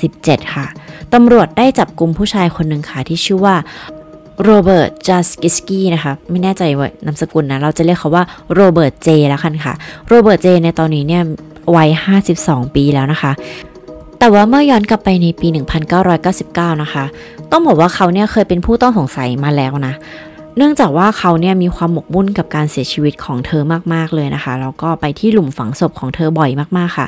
[0.00, 0.66] 2017 ค่ะ
[1.14, 3.56] ตำรวจได้จับกลุ่มผู้ชายคนหนึ่งค่ะ ที่ชื่อว่า
[4.44, 9.74] โรเบิร์ตจัสกิสกี้นะคะ ไม่แน่ใจว่านามสกุลนะ เราจะเรียกเขาว่าโรเบิร์ตเจแล้วกันค่ะ
[10.08, 11.22] โรเบิร์ตเจในตอนนี้เนี่ย
[11.76, 11.88] วัย
[12.32, 13.32] 52 ปีแล้วนะคะ
[14.18, 15.48] แต่ว่าเมื่อย้อนกลับไปในปี
[16.14, 17.04] 1999 นะคะ
[17.50, 19.94] ต้องบอกว่าเขาเนี่ยเคยเป็นผู้ต้องสงสัยมาแล้วนะ
[20.56, 23.62] เนื่องจากว่าเขาเนี่ยมีความหมกมุ่นกับการเสียชีวิตของเธอ
[23.94, 27.06] มากๆเลยนะคะ แล้วก็ไปที่หลุมฝังศพของเธอบ่อยมากๆค่ะ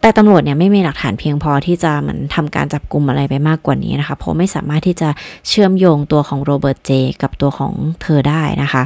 [0.00, 5.08] แต่ตำรวจเนี่ยไม่มีหลักฐานเพียงพอที่จะมันทำการจับกลุ่มอะไรไปมากกว่านี้นะคะ เพราะไม่สามารถที่จะ
[5.48, 6.90] เชื่อมโยงตัวของโรเบิร์ตเจ
[7.22, 8.82] กับตัวของเธอได้นะคะ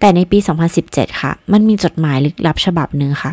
[0.00, 0.38] แต่ในปี
[0.78, 3.32] 2017 ค่ะ มันมีจดหมายลึกลับฉบับหนึ่งค่ะ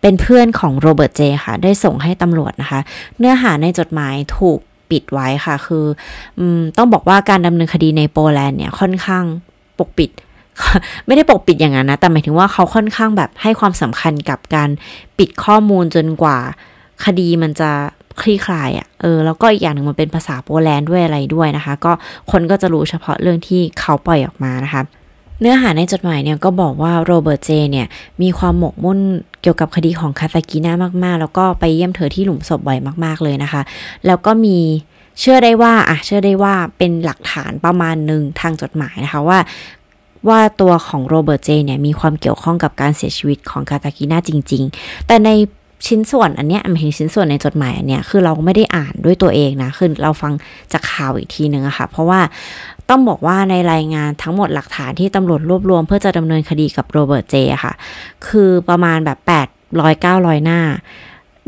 [0.00, 2.80] เป็นเพื่อนของโรเบิร์ตเจค่ะ ได้ส่งให้ตำรวจนะคะ
[3.18, 4.58] เนื้อหาในจดหมายถูก
[4.90, 5.84] ปิดไว้ค่ะ คือ
[6.38, 6.40] อ
[6.76, 9.24] ต้องบอกว่าการดำเนินคดีในโปแลนด์เนี่ยค่อนข้าง
[9.78, 10.10] ปกปิด
[11.06, 14.70] ไม่ได้ปกปิดอย่างนั้นนะ แต่หมายถึงว่าเขาค่อนข้างแบบให้ความสำคัญกับการ
[15.18, 16.38] ปิดข้อมูลจนกว่า
[17.04, 17.70] คดีมันจะ
[18.20, 21.92] คลี่คลายอะ่ะ เออ แล้วก็อีกอย่างหนึ่งมันเป็นภาษาโปแลนด์ด้วยอะไรด้วยนะคะ ก็
[22.30, 24.82] คนก็จะรู้เฉพาะเรื่องที่เขาปล่อยออกมานะคะ
[25.42, 27.86] เนื้อหาในจดหมายเนี่ยก็บอกว่าโรเบิร์ตเจเนี่ย
[28.22, 28.98] มีความหมกมุ่น
[29.42, 33.62] เกี่ยวกับคดีของคาตากิน่ามาก ๆ แล้วก็ไปเยี่ยมเธอที่หลุมศพบ่อยมาก ๆ เลยนะคะ
[34.06, 34.58] แล้วก็มี
[35.20, 39.38] เชื่อได้ว่าอะเชื่อได้ว่าเป็นหลักฐานประมาณหนึ่งทางจดหมายนะคะว่า
[40.28, 45.30] ว่าตัวของโรเบิร์ตเจเนี่ยมีความเกี่ยวข้องกับการเสียชีวิตของคาตากิน่าจริง ๆ แต่ใน
[45.86, 50.32] ชิ้นส่วนอันเนี้ยหมายถึงชิ้นส่วนในจดหมายอันเนี้ยคือเราไม่ได้อ่านด้วยตัวเองนะคือเราฟัง
[50.72, 52.20] จากข่าวอีกทีหนึ่งอะค่ะ เพราะว่า
[52.90, 57.72] ต้องบอกว่าในรายงานทั้งหมดหลักฐานที่ตำรวจรวบรวมเพื่อจะดำเนินคดีกับโรเบิร์ตเจค่ะ
[58.26, 59.30] คือประมาณแบบ8
[59.78, 60.60] 0 0 900 หน้า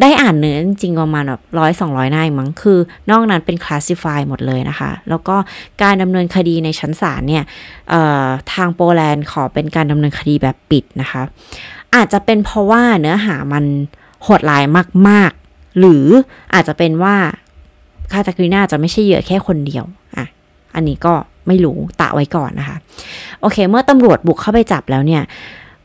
[0.01, 2.79] ได้อ่านเนื้อจริงประมาณแบบร้อยสองร้อยหน้ามั้งคือ
[3.11, 5.37] นอกนั้นเป็นคลาสสิฟายหมดเลยนะคะ แล้วก็
[5.83, 7.45] การดำเนินคดีในชั้นศาลเนี่ย
[8.53, 11.23] ทางโปแลนด์ขอเป็นการดำเนินคดีแบบปิดนะคะ
[11.95, 13.65] อาจจะเป็นเพราะว่าเนื้อหามัน
[14.25, 14.65] โหดร้าย
[15.09, 16.07] มาก ๆ หรือ
[16.55, 17.17] อาจจะเป็นว่า
[18.13, 19.85] คาตากิน่าจะไม่ใช่เหยื่อแค่คนเดียว
[20.17, 20.27] อะ
[20.75, 21.15] อันนี้ก็
[21.47, 22.77] ไม่รู้ตะไว้ก่อนนะคะ
[23.41, 25.23] โอเค เมื่อตำรวจบุกเข้าไปจับแล้วเนี่ย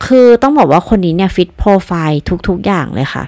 [0.05, 3.23] คือต้องบอกว่าคนนี้เนี่ย fit profile ทุก ๆ อย่างเลยค่ะ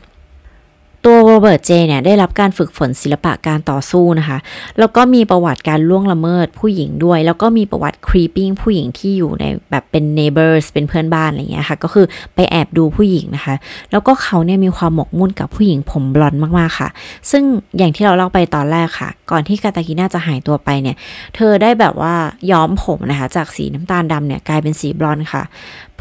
[1.06, 4.38] ตัวโรเบิร์ตเจเนี่ยได้รับการฝึกฝนศิลปะการต่อสู้นะคะ
[4.80, 13.56] แล้วก็มีประวัติการล่วงละเมิดผู้หญิงด้วย แล้วก็มีประวัติ creeping ผู้หญิงที่อยู่ในแบบเป็น neighbors เป็นเพื่อนบ้านอะไรเงี้ยค่ะ ก็คือไปแอบดูผู้หญิงนะคะ
[13.92, 16.90] แล้วก็เขาเนี่ยมีความหมกมุ่นกับผู้หญิงผมบลอนมากๆค่ะ
[17.32, 17.44] ซึ่ง
[17.78, 20.96] อย่างที่เราเล่าไปตอนแรกค่ะ ก่อนที่กาตากิน่าจะหายตัวไปเนี่ย
[21.36, 22.14] เธอได้แบบว่า
[22.52, 25.44] ย้อมผมนะคะ จากสีน้ำตาลดำเนี่ยกลายเป็นสีบลอนค่ะ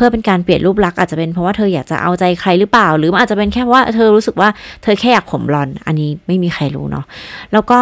[0.00, 4.48] พื่อเป็นการเปลี่ยนรูปลักษณ์อาจจะเป็นเพราะว่าเธออยากจะเอาใจใครหรือเปล่า หรืออาจจะเป็นแค่ว่าเธอรู้สึกว่า
[4.82, 7.04] เธอแค่อยากผมบลอนอันนี้ไม่มีใครรู้เนาะ
[7.52, 7.78] แล้วก็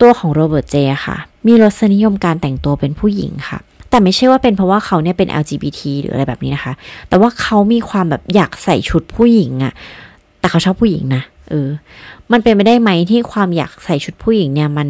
[0.00, 0.76] ตัวของโรเบิร์ตเจ
[1.06, 3.58] ค่ะ มีรสนิยมการแต่งตัวเป็นผู้หญิงค่ะ
[3.90, 6.72] แต่ไม่ใช่ว่าเป็นเพราะว่าเขาเนี่ยเป็น LGBT หรืออะไรแบบนี้นะคะ
[7.08, 9.72] แต่ว่าเขามีความแบบอยากใส่ชุดผู้หญิงอะ
[10.40, 11.68] แต่เขาชอบผู้หญิงนะ เออ
[12.32, 14.88] มันเป็นไม่ได้ไหมที่ความอยากใส่ชุดผู้หญิงเนี่ยมัน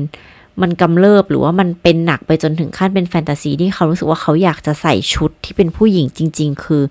[0.62, 6.82] มันกำเริบหรือว่ามันเป็นหนักไปจนถึงขั้นเป็นแฟนตาซีที่เขารู้สึกว่าเขาอยากจะใส่ชุดที่เป็นผู้หญิงจริง ๆ คือ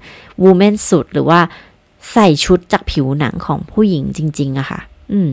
[0.41, 1.39] วูแมนสุดหรือว่า
[2.13, 4.79] ใส่ชุดจากผิวหนังของผู้หญิงจริง ๆอะค่ะ
[5.11, 5.29] อืม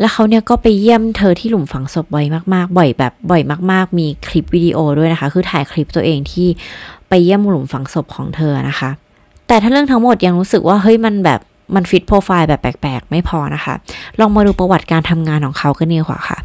[0.00, 6.48] แล้วเขาเนี่ยก็ไปเยี่ยมเธอที่หลุมฝังศพบ่อยมากๆ บ่อยแบบบ่อยมาก ๆ มีคลิปวิดีโอด้วยนะคะ คือถ่ายคลิปตัวเองที่
[7.08, 8.90] ไปเยี่ยมหลุมฝังศพของเธอนะคะ
[9.48, 11.40] แต่ถ้าเรื่องทั้งหมดยังรู้สึกว่าเฮ้ยมันแบบ
[11.74, 13.74] มันฟิตโปรไฟล์แบบแปลกๆ ไม่พอนะคะ
[14.20, 16.38] ลองมาดูประวัติการทำงานของเขากันดีกว่าค่ะ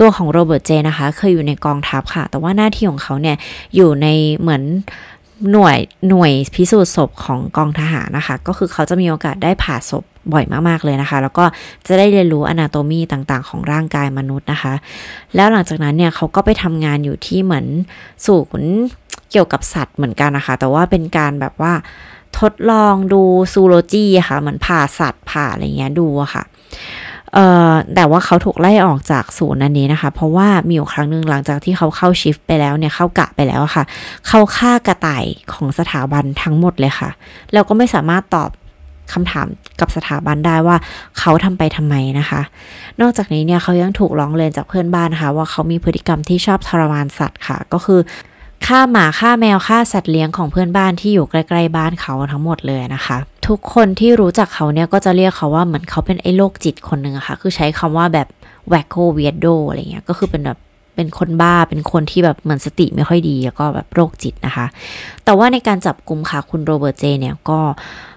[0.00, 3.36] ตัวของโรเบิร์ตเจนะคะเคยอยู่ในกองทัพค่ะ แต่ว่าหน้าที่ของเขาเนี่ย
[3.76, 4.06] อยู่ใน
[4.38, 4.62] เหมือน
[5.52, 11.44] หน่วยหน่วยพิสูจน์ศพของกองทหารนะคะ ก็คือเขาจะมีโอกาสได้ผ่าศพบ่อยมาก ๆ เลยนะคะ แล้วก็
[11.86, 14.72] จะได้เรียนรู้อนาโตมีต่างๆ ของร่างกายมนุษย์นะคะ
[15.34, 17.66] แล้วหลังจากนั้นเนี่ยเขาก็ไปทำงานอยู่ที่เหมือน
[18.26, 18.72] ศูนย์
[19.30, 21.72] เกี่ยวกับสัตว์เหมือนกันนะคะ แต่ว่าเป็นการแบบว่า
[22.38, 23.22] ทดลองดู
[23.52, 26.44] ซูโลจีค่ะ เหมือนผ่าสัตว์ผ่าอะไรเงี้ยดูอะค่ะ
[27.34, 33.84] เอ่อแต่ว่าเขาถูกไล่ออกจากศูนย์อันนี้นะคะ เพราะว่ามีอยู่ครั้งหนึ่งหลังจากที่เขาเข้าชิฟไปแล้วเนี่ยเข้ากะไปแล้วค่ะ
[34.28, 37.10] เขาฆ่ากระต่ายของสถาบันทั้งหมดเลยค่ะ
[37.52, 38.50] แล้วก็ไม่สามารถตอบ
[39.12, 39.46] คำถาม
[39.80, 40.76] กับสถาบันได้ว่า
[41.18, 42.40] เขาทำไปทำไมนะคะ
[43.00, 48.00] นอกจากนี้เนี่ยเขายังถูกร้องเรียนจากเพื่อนบ้านนะคะ ว่าเขามีพฤติกรรมที่ชอบทรมานสัตว์ค่ะ ก็คือ
[48.66, 58.28] ฆ่าหมาฆ่าแมวฆ่าสัตว์เลี้ยงของเพื่อนบ้านที่อยู่ใกล้ๆบ้านเขาทั้งหมดเลยนะคะ ทุกคนที่รู้จักเขาเนี่ยก็จะเรียกเขาว่าเหมือนเขาเป็นไอ้โรคจิตคนหนึ่งอะคะ่ะ คือใช้คำว่าแบบ
[58.68, 60.58] แวกโกเวียดโดอะไรเงี้ยก็คือเป็นแบบ
[60.94, 64.66] เป็นคนบ้าเป็นคนที่แบบเหมือนสติไม่ค่อยดีแล้วก็แบบโรคจิตนะคะ
[65.24, 67.58] แต่ว่าในการจับกลุ่มค่ะคุณโรเบิร์ตเจเนี่ยก็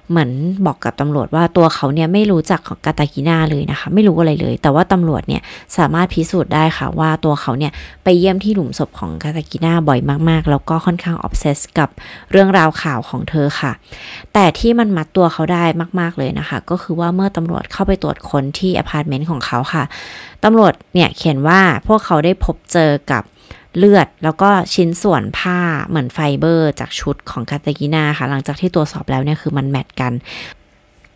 [0.09, 0.31] เหมือน
[0.65, 5.41] บอกกับตำรวจว่าตัวเขาเนี่ยไม่รู้จักของกาตากินาเลยนะคะ ไม่รู้อะไรเลย แต่ว่าตำรวจเนี่ย
[5.77, 7.71] สามารถพิสูจน์ได้ค่ะว่าตัวเขาเนี่ย
[8.03, 11.89] ไปเยี่ยมที่หลุมศพของกาตากินาบ่อยมากๆ แล้วก็ค่อนข้าง obsessed กับ
[12.31, 13.71] เรื่องราวข่าวของเธอค่ะ
[14.33, 15.63] แต่ที่มันมัดตัวเขาได้
[15.99, 19.83] มาก ๆเลยนะคะ ก็คือว่าเมื่อตำรวจเข้าไปตรวจค้นที่อพาร์ตเมนต์ของเขาค่ะ
[20.43, 23.23] ตำรวจเนี่ยเขียนว่าพวกเขาได้พบเจอกับ
[23.77, 30.13] เลือดแล้วก็ชิ้นส่วนผ้าเหมือนไฟเบอร์ จากชุดของคาตากินาค่ะ หลังจากที่ตรวจสอบแล้วเนี่ยคือมัน match กัน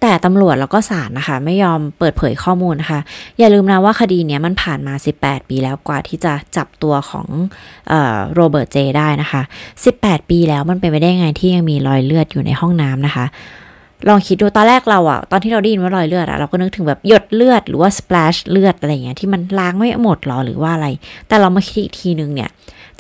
[0.01, 2.99] แต่ตำรวจแล้วก็ศาลนะคะ ไม่ยอมเปิดเผยข้อมูลนะคะ
[3.39, 7.27] อย่าลืมนะว่าคดีเนี้ยมันผ่านมา 18 ปีแล้วกว่าที่จะจับตัวของ
[8.33, 9.41] โรเบิร์ตเจได้นะคะ
[9.85, 13.25] 18 ปีแล้วมันเป็นไปได้ไงที่ยังมีรอยเลือดอยู่ในห้องน้ำนะคะ
[14.09, 20.87] ลองคิดดูตอนแรกเราอะตอนที่เราได้ยินว่ารอยเลือดอะเราก็นึกถึงแบบหยดเลือดหรือว่า splash เลือดอะไรเงี้ยที่มันล้างไม่หมดหรอหรือว่าอะไร
[21.27, 22.49] แต่เรามาคิดอีกทีนึงเนี่ย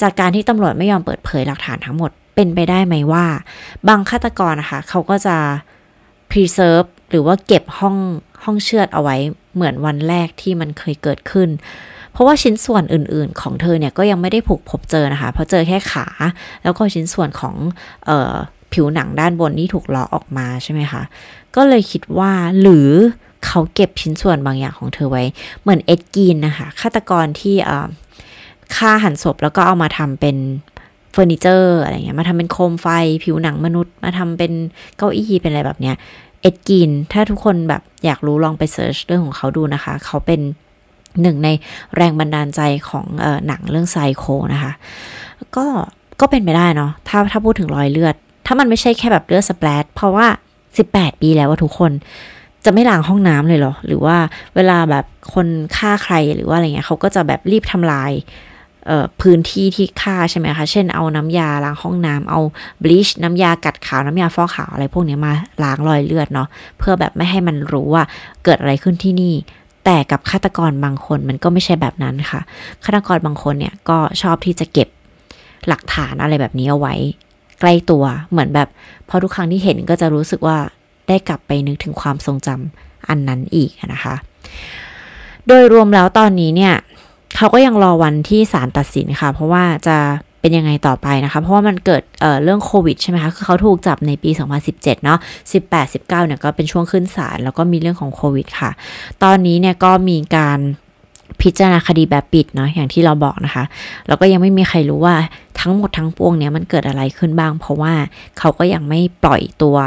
[0.01, 3.25] จากการที่ตำรวจไม่ยอมเปิดเผยหลักฐานทั้งหมดเป็นไปได้ไหมว่า
[3.87, 5.37] บางฆาตกรนะคะเขาก็จะ
[6.31, 7.95] preserve หรือว่าเก็บห้อง
[8.43, 9.15] ห้องเชือดเอาไว้
[9.55, 11.49] เหมือนวันแรกที่มันเคยเกิดขึ้น
[12.11, 16.07] เพราะว่าชิ้นส่วนอื่นๆ ของเธอเนี่ยก็ยังไม่ได้ผูกพบเจอนะคะ เพราะเจอแค่ขา
[16.63, 17.55] แล้วก็ชิ้นส่วนของ
[18.09, 18.35] ออ
[18.73, 21.01] ผิวหนังด้านบนที่ถูกล้อออกมาใช่ไหมคะ
[21.55, 22.31] ก็เลยคิดว่า
[22.61, 22.89] หรือ
[23.45, 25.23] เขาเก็บชิ้นส่วนบางอย่างของเธอไว้
[25.61, 27.55] เหมือนเอ็ดกีนนะคะฆาตกรที่
[28.75, 30.37] ฆ่าหันศพแล้วก็เอามาทำเป็น
[31.11, 32.87] เฟอร์นิเจอร์อะไรเงี้ยมาทำเป็นโคมไฟ
[33.23, 34.51] ผิวหนังมนุษย์ มาทำเป็น
[34.97, 35.95] เก้าอี้เป็นอะไรแบบเนี้ย
[36.41, 40.41] เอ็ดกีน ถ้าทุกคนแบบอยากรู้ลองไป search เรื่องของเขาดูนะคะ เขาเป็น
[41.21, 41.49] หนึ่งใน
[41.95, 44.71] แรงบันดาลใจของออหนังเรื่องไซโคนะคะ
[45.55, 45.65] ก็
[46.21, 50.27] ก็เป็นไปได้เนาะถ้าถ้าพูดถึงรอยเลือด ถ้ามันไม่ใช่แค่แบบเลือด spread เพราะว่า
[50.73, 51.91] 18 ปีแล้วว่าทุกคน
[52.65, 54.17] จะไม่ล้างห้องน้ำเลยเหรอ หรือว่า
[54.55, 58.11] เวลาแบบคนฆ่าใครหรือว่าอะไรเงี้ยเขาก็จะแบบรีบทำลาย
[59.21, 62.39] พื้นที่ที่ฆ่าใช่ไหมคะ เช่นเอาน้ำยาล้างห้องน้ำเอา
[62.83, 68.03] บลีชน้ำยากัดขาวน้ำยาฟอกขาวอะไรพวกนี้มาล้างรอยเลือดเนาะเพื่อแบบไม่ให้มันรู้ว่า
[68.43, 69.33] เกิดอะไรขึ้นที่นี่
[69.85, 72.41] แต่กับฆาตกรบางคนมันก็ไม่ใช่แบบนั้นค่ะ
[72.83, 74.87] ฆาตกรบางคนเนี่ยก็ชอบที่จะเก็บ
[75.67, 76.95] หลักฐานอะไรแบบนี้เอาไว้
[77.59, 78.67] ใกล้ตัวเหมือนแบบ
[79.09, 80.57] พอทุกครั้งที่เห็นก็จะรู้สึกว่า
[81.07, 84.15] ได้กลับไปนึกถึงความทรงจำอันนั้นอีกนะคะ
[85.47, 86.73] โดยรวมแล้วตอนนี้เนี่ย
[87.37, 89.97] เขาก็ยังรอวันที่ศาลตัดสินค่ะ เพราะว่าจะ
[90.41, 94.29] เป็นยังไงต่อไปนะคะ เพราะว่ามันเกิดเเรื่องโควิดใช่ไหมคะ คือเขาถูกจับในปี
[94.61, 95.19] 2017 เนาะ
[95.51, 98.71] 18 19 เนี่ยก็เป็นช่วงขึ้นศาลแล้วก็มีเรื่องของโควิดค่ะ
[99.23, 100.59] ตอนนี้เนี่ยก็มีการ
[101.41, 103.63] พิจารณาคดีแบบปิดเนาะอย่างที่เราบอกนะคะ
[104.07, 105.15] แล้วก็ยังไม่มีใครรู้ว่า
[105.59, 107.93] ทั้งหมดทั้งปวงเนี้ยมันเกิดอะไรขึ้นบ้าง เพราะว่า
[108.39, 109.77] เขาก็ยังไม่ปล่อยตัว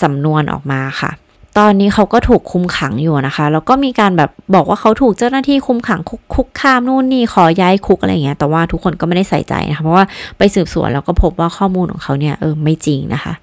[0.00, 1.12] สำนวนออกมาค่ะ
[1.60, 10.04] ตอนนี้เขาก็ถูกคุมขังอยู่นะคะ แล้วก็มีการแบบบอกว่าเขาถูกเจ้าหน้าที่คุมขังคุกคุกคามนู่นนี่ขอย้ายคุกอะไรเงี้ย แต่ว่าทุกคนก็ไม่ได้ใส่ใจนะคะ เพราะว่า
[10.38, 13.34] ไปสืบสวนแล้วก็พบว่าข้อมูลของเขาเนี่ยเออไม่จริงนะคะ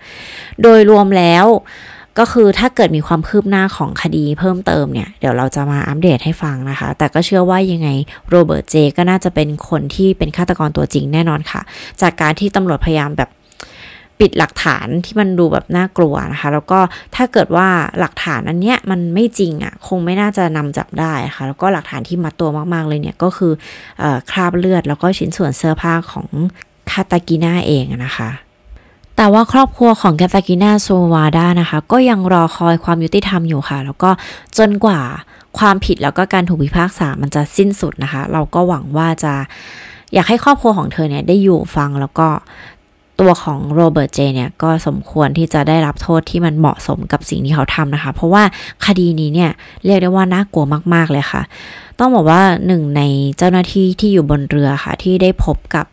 [0.62, 1.46] โดยรวมแล้ว
[2.20, 7.90] ก็คือถ้าเกิดมีความคืบหน้าของคดีเพิ่มเติมเนี่ย เดี๋ยวเราจะมาอัปเดตให้ฟังนะคะ แต่ก็เชื่อว่ายังไง
[8.30, 11.62] โรเบิร์ตเจก็น่าจะเป็นคนที่เป็นฆาตกรตัวจริงแน่นอนค่ะ
[12.02, 13.30] จากการที่ตำรวจพยายามแบบ
[14.20, 16.80] ปิดหลักฐานที่มันดูแบบน่ากลัวนะคะ แล้วก็
[17.16, 17.68] ถ้าเกิดว่า
[18.00, 23.54] หลักฐานอันเนี้ยมันไม่จริงอะ่ะ คงไม่น่าจะนำจับได้ค่ะ แล้วก็หลักฐานที่มัดตัวมาก ๆ เลยเนี่ยก็คือ
[24.02, 26.28] อคราบเลือดแล้วก็ชิ้นส่วนเสื้อผ้าของ
[26.92, 28.30] คาตากิน่าเองนะคะ
[29.22, 34.10] แต่ว่าครอบครัวของแคตากินาโซวาดานะคะ ก็ยังรอคอยความยุติธรรมอยู่ค่ะ แล้วก็
[34.58, 35.00] จนกว่า
[35.58, 39.34] ความผิดแล้วก็การถูกพิพากษามันจะสิ้นสุดนะคะ เราก็หวังว่าจะ
[40.14, 42.28] อยากให้ครอบครัวของเธอเนี่ยได้อยู่ฟังแล้วก็
[43.20, 48.44] ตัวของโรเบิร์ตเจเนี่ยก็สมควรที่จะได้รับโทษที่มันเหมาะสมกับสิ่งที่เขาทำนะคะ เพราะว่า
[48.86, 49.52] คดีนี้เนี่ย
[49.86, 51.42] เรียกได้ว่าน่ากลัวมาก ๆ เลยค่ะ
[52.00, 53.02] ต้องบอกว่าหนึ่งใน
[53.38, 55.86] เจ้าหน้าที่ที่อยู่บนเรือค่ะ ที่ได้พบกับ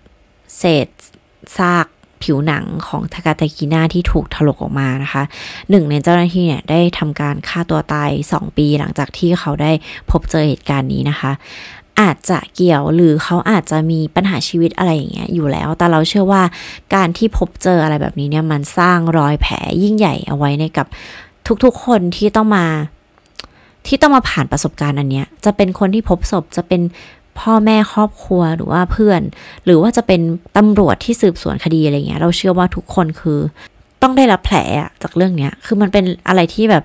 [0.59, 0.89] เศษ
[1.59, 1.87] ซาก
[2.23, 5.23] ผิวหนังของทากาตากินาที่ถูกถลกออกมานะคะ
[5.71, 9.73] หนึ่งในเจ้าหน้าที่เนี่ยได้ทำการฆ่าตัวตาย 2 ปีหลังจากที่เขาได้
[10.11, 11.33] พบเจอเหตุการณ์นี้นะคะ
[12.01, 16.43] อาจจะเกี่ยวหรือเขาอาจจะมีปัญหาชีวิตอะไรอย่างเงี้ยอยู่แล้ว แต่เราเชื่อว่า
[16.95, 20.87] การที่พบเจออะไรแบบนี้เนี่ยมันสร้างรอยแผลยิ่งใหญ่เอาไว้ในกับ
[21.65, 22.67] ทุกๆคนที่ต้องมา
[23.87, 26.81] ที่ต้องมาผ่านประสบการณ์อันเนี้ย จะเป็นคนที่พบศพจะเป็น
[27.41, 29.21] พ่อแม่ครอบครัวหรือว่าเพื่อน
[29.65, 30.21] หรือว่าจะเป็น
[30.57, 33.39] ตำรวจที่สืบสวนคดีอะไรเงี้ย เราเชื่อว่าทุกคนคือ
[34.03, 34.57] ต้องได้รับแผล
[35.03, 36.85] จากเรื่องเนี้ย คือมันเป็นอะไรที่แบบ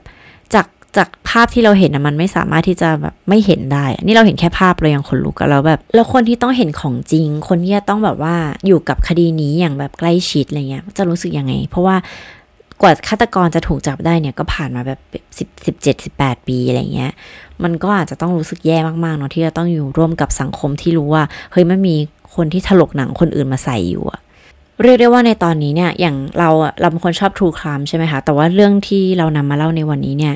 [0.54, 8.36] จากจากภาพที่เราเห็นนะมันไม่สามารถที่จะแบบไม่เห็นได้ นี่เราเห็นแค่ภาพเรายังขนลุกกันแล้วแบบ แล้วคนที่ต้องเห็นของจริง คนที่ต้องแบบว่า
[8.68, 11.96] อยู่กับคดีนี้อย่างแบบใกล้ชิดอะไรเงี้ย จะรู้สึกยังไง เพราะว่า
[12.82, 15.00] กว่าฆาตกรจะถูกจับได้เนี่ยก็ผ่านมาแบบ
[15.38, 17.12] สิบสิบเจ็ดสิบแปดปีอะไรเงี้ย
[17.64, 21.96] มันก็อาจจะต้องรู้สึกแย่มากๆเนาะที่จะต้องอยู่ร่วมกับสังคมที่รู้ว่า เฮ้ยมันมี
[22.36, 24.20] คนที่ถลกหนังคนอื่นมาใส่อยู่อะ
[24.84, 30.34] เรียกได้ว่าในตอนนี้เนี่ย อย่างเราเราเป็นคนชอบ true crime ใช่ไหมคะ แต่ว่าเรื่องที่เรานำมาเล่าในวันนี้เนี่ย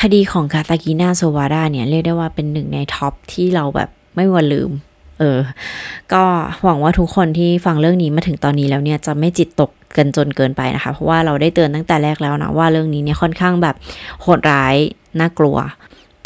[0.00, 4.70] คดีของคาตากินาโซวาดาเนี่ยเรียกได้ว่าเป็นหนึ่งใน top ที่เราแบบไม่มีวันลืม
[5.18, 5.38] เออ
[6.12, 6.22] ก็
[6.64, 13.74] หวังว่าทุกคนที่ฟังเรื่องนี้มาถึงตอนนี้แล้วเนี่ยจะไม่จิตตกกันจนเกินไปนะคะ เพราะว่าเราได้เตือนตั้งแต่แรกแล้วนะว่าเรื่องนี้เนี่ยค่อนข้างแบบ
[14.22, 14.74] โหดร้าย
[15.20, 15.56] น่ากลัว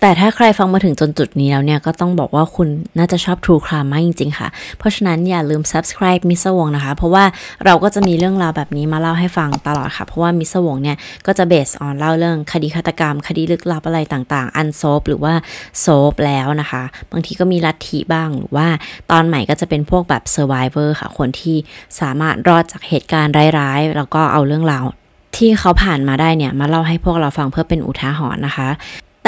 [0.02, 7.24] แต่ถ้าใครฟังมาถึงจนจุดนี้แล้วเนี่ยก็ต้องบอกว่าคุณน่าจะชอบ True Crime มากจริง ๆ ค่ะ เพราะฉะนั้นอย่าลืม subscribe มิสวงนะคะ เพราะว่า
[7.64, 15.34] เราก็จะมีเรื่องราวแบบนี้มาเล่าให้ฟังตลอดค่ะ เพราะว่ามิสวงเนี่ยก็จะเบสออนเล่าเรื่องคดีฆาตกรรม คดีลึกลับอะไรต่างๆ อันโซฟหรือว่า
[15.80, 16.82] โซฟแล้วนะคะ
[17.12, 18.68] บางทีก็มีลัทธิบ้างหรือว่า
[19.10, 21.56] ตอนใหม่ก็จะเป็นพวกแบบ survivor ค่ะ คนที่
[22.00, 24.84] สามารถรอดจากเหตุการณ์ร้ายๆ แล้วก็เอาเรื่องราว
[25.36, 28.68] ที่เขาผ่านมาได้เนี่ยมาเล่าให้พวกเราฟังเพื่อเป็นอุทาหรณ์นะคะ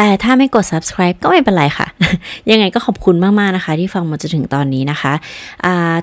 [0.02, 1.86] แต่ถ้าไม่กด subscribe ก็ไม่เป็นไรค่ะ
[2.50, 5.12] ยังไงก็ขอบคุณมาก ๆ นะคะ ที่ฟังมาจนถึงตอนนี้นะคะ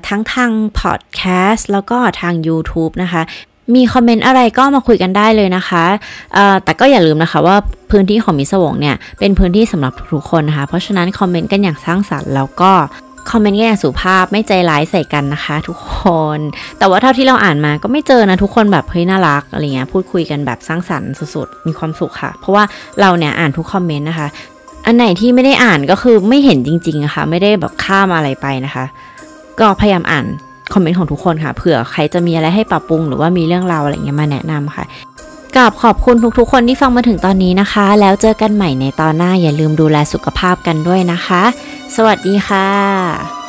[0.08, 3.22] ทั้งทาง podcast แล้วก็ทาง YouTube นะคะ
[3.76, 5.84] มีคอมเมนต์อะไรก็มาคุยกันได้เลยนะคะ
[6.64, 7.56] แต่ก็อย่าลืมนะคะว่า
[7.92, 12.72] พื้นที่ของมิสวงเนี่ย เป็นพื้นที่สำหรับทุกคนนะคะ เพราะฉะนั้นคอมเมนต์กันอย่างสร้างสรรค์แล้วก็
[13.32, 16.02] คอมเมนต์แย่สุภาพไม่ใจร้ายใส่กันนะคะ ทุกค
[16.38, 16.40] น
[16.78, 22.64] แต่ว่าเท่าที่เราอ่านมาก็ไม่เจอนะทุกคนแบบเฮ้ยน่ารักอะไรเงี้ยพูดคุยกันแบบสร้างสรรค์สุดๆมีความสุขค่ะ เพราะว่า
[23.02, 24.28] เราเนี่ยอ่านทุกคอมเมนต์นะคะ
[24.86, 28.86] อันไหนที่ไม่ได้อ่านก็คือไม่เห็นจริงๆอะคะ่ะไม่ได้แบบข้ามอะไรไปนะคะ
[29.60, 30.26] ก็พยายามอ่าน
[30.74, 34.86] คอมเมนต์ของทุกคนค่ะเผื่อใครจะมีอะไรให้ปรับปรุงหรือว่ามีเรื่องราวอะไรเงี้ยมาแนะนำค่ะ
[35.58, 41.44] กับขอบคุณทุกๆ คนที่ฟังมาถึงตอนนี้นะคะ แล้วเจอกันใหม่ในตอนหน้าอย่าลืมดูแลสุขภาพกันด้วยนะคะ
[41.96, 43.47] สวัสดีค่ะ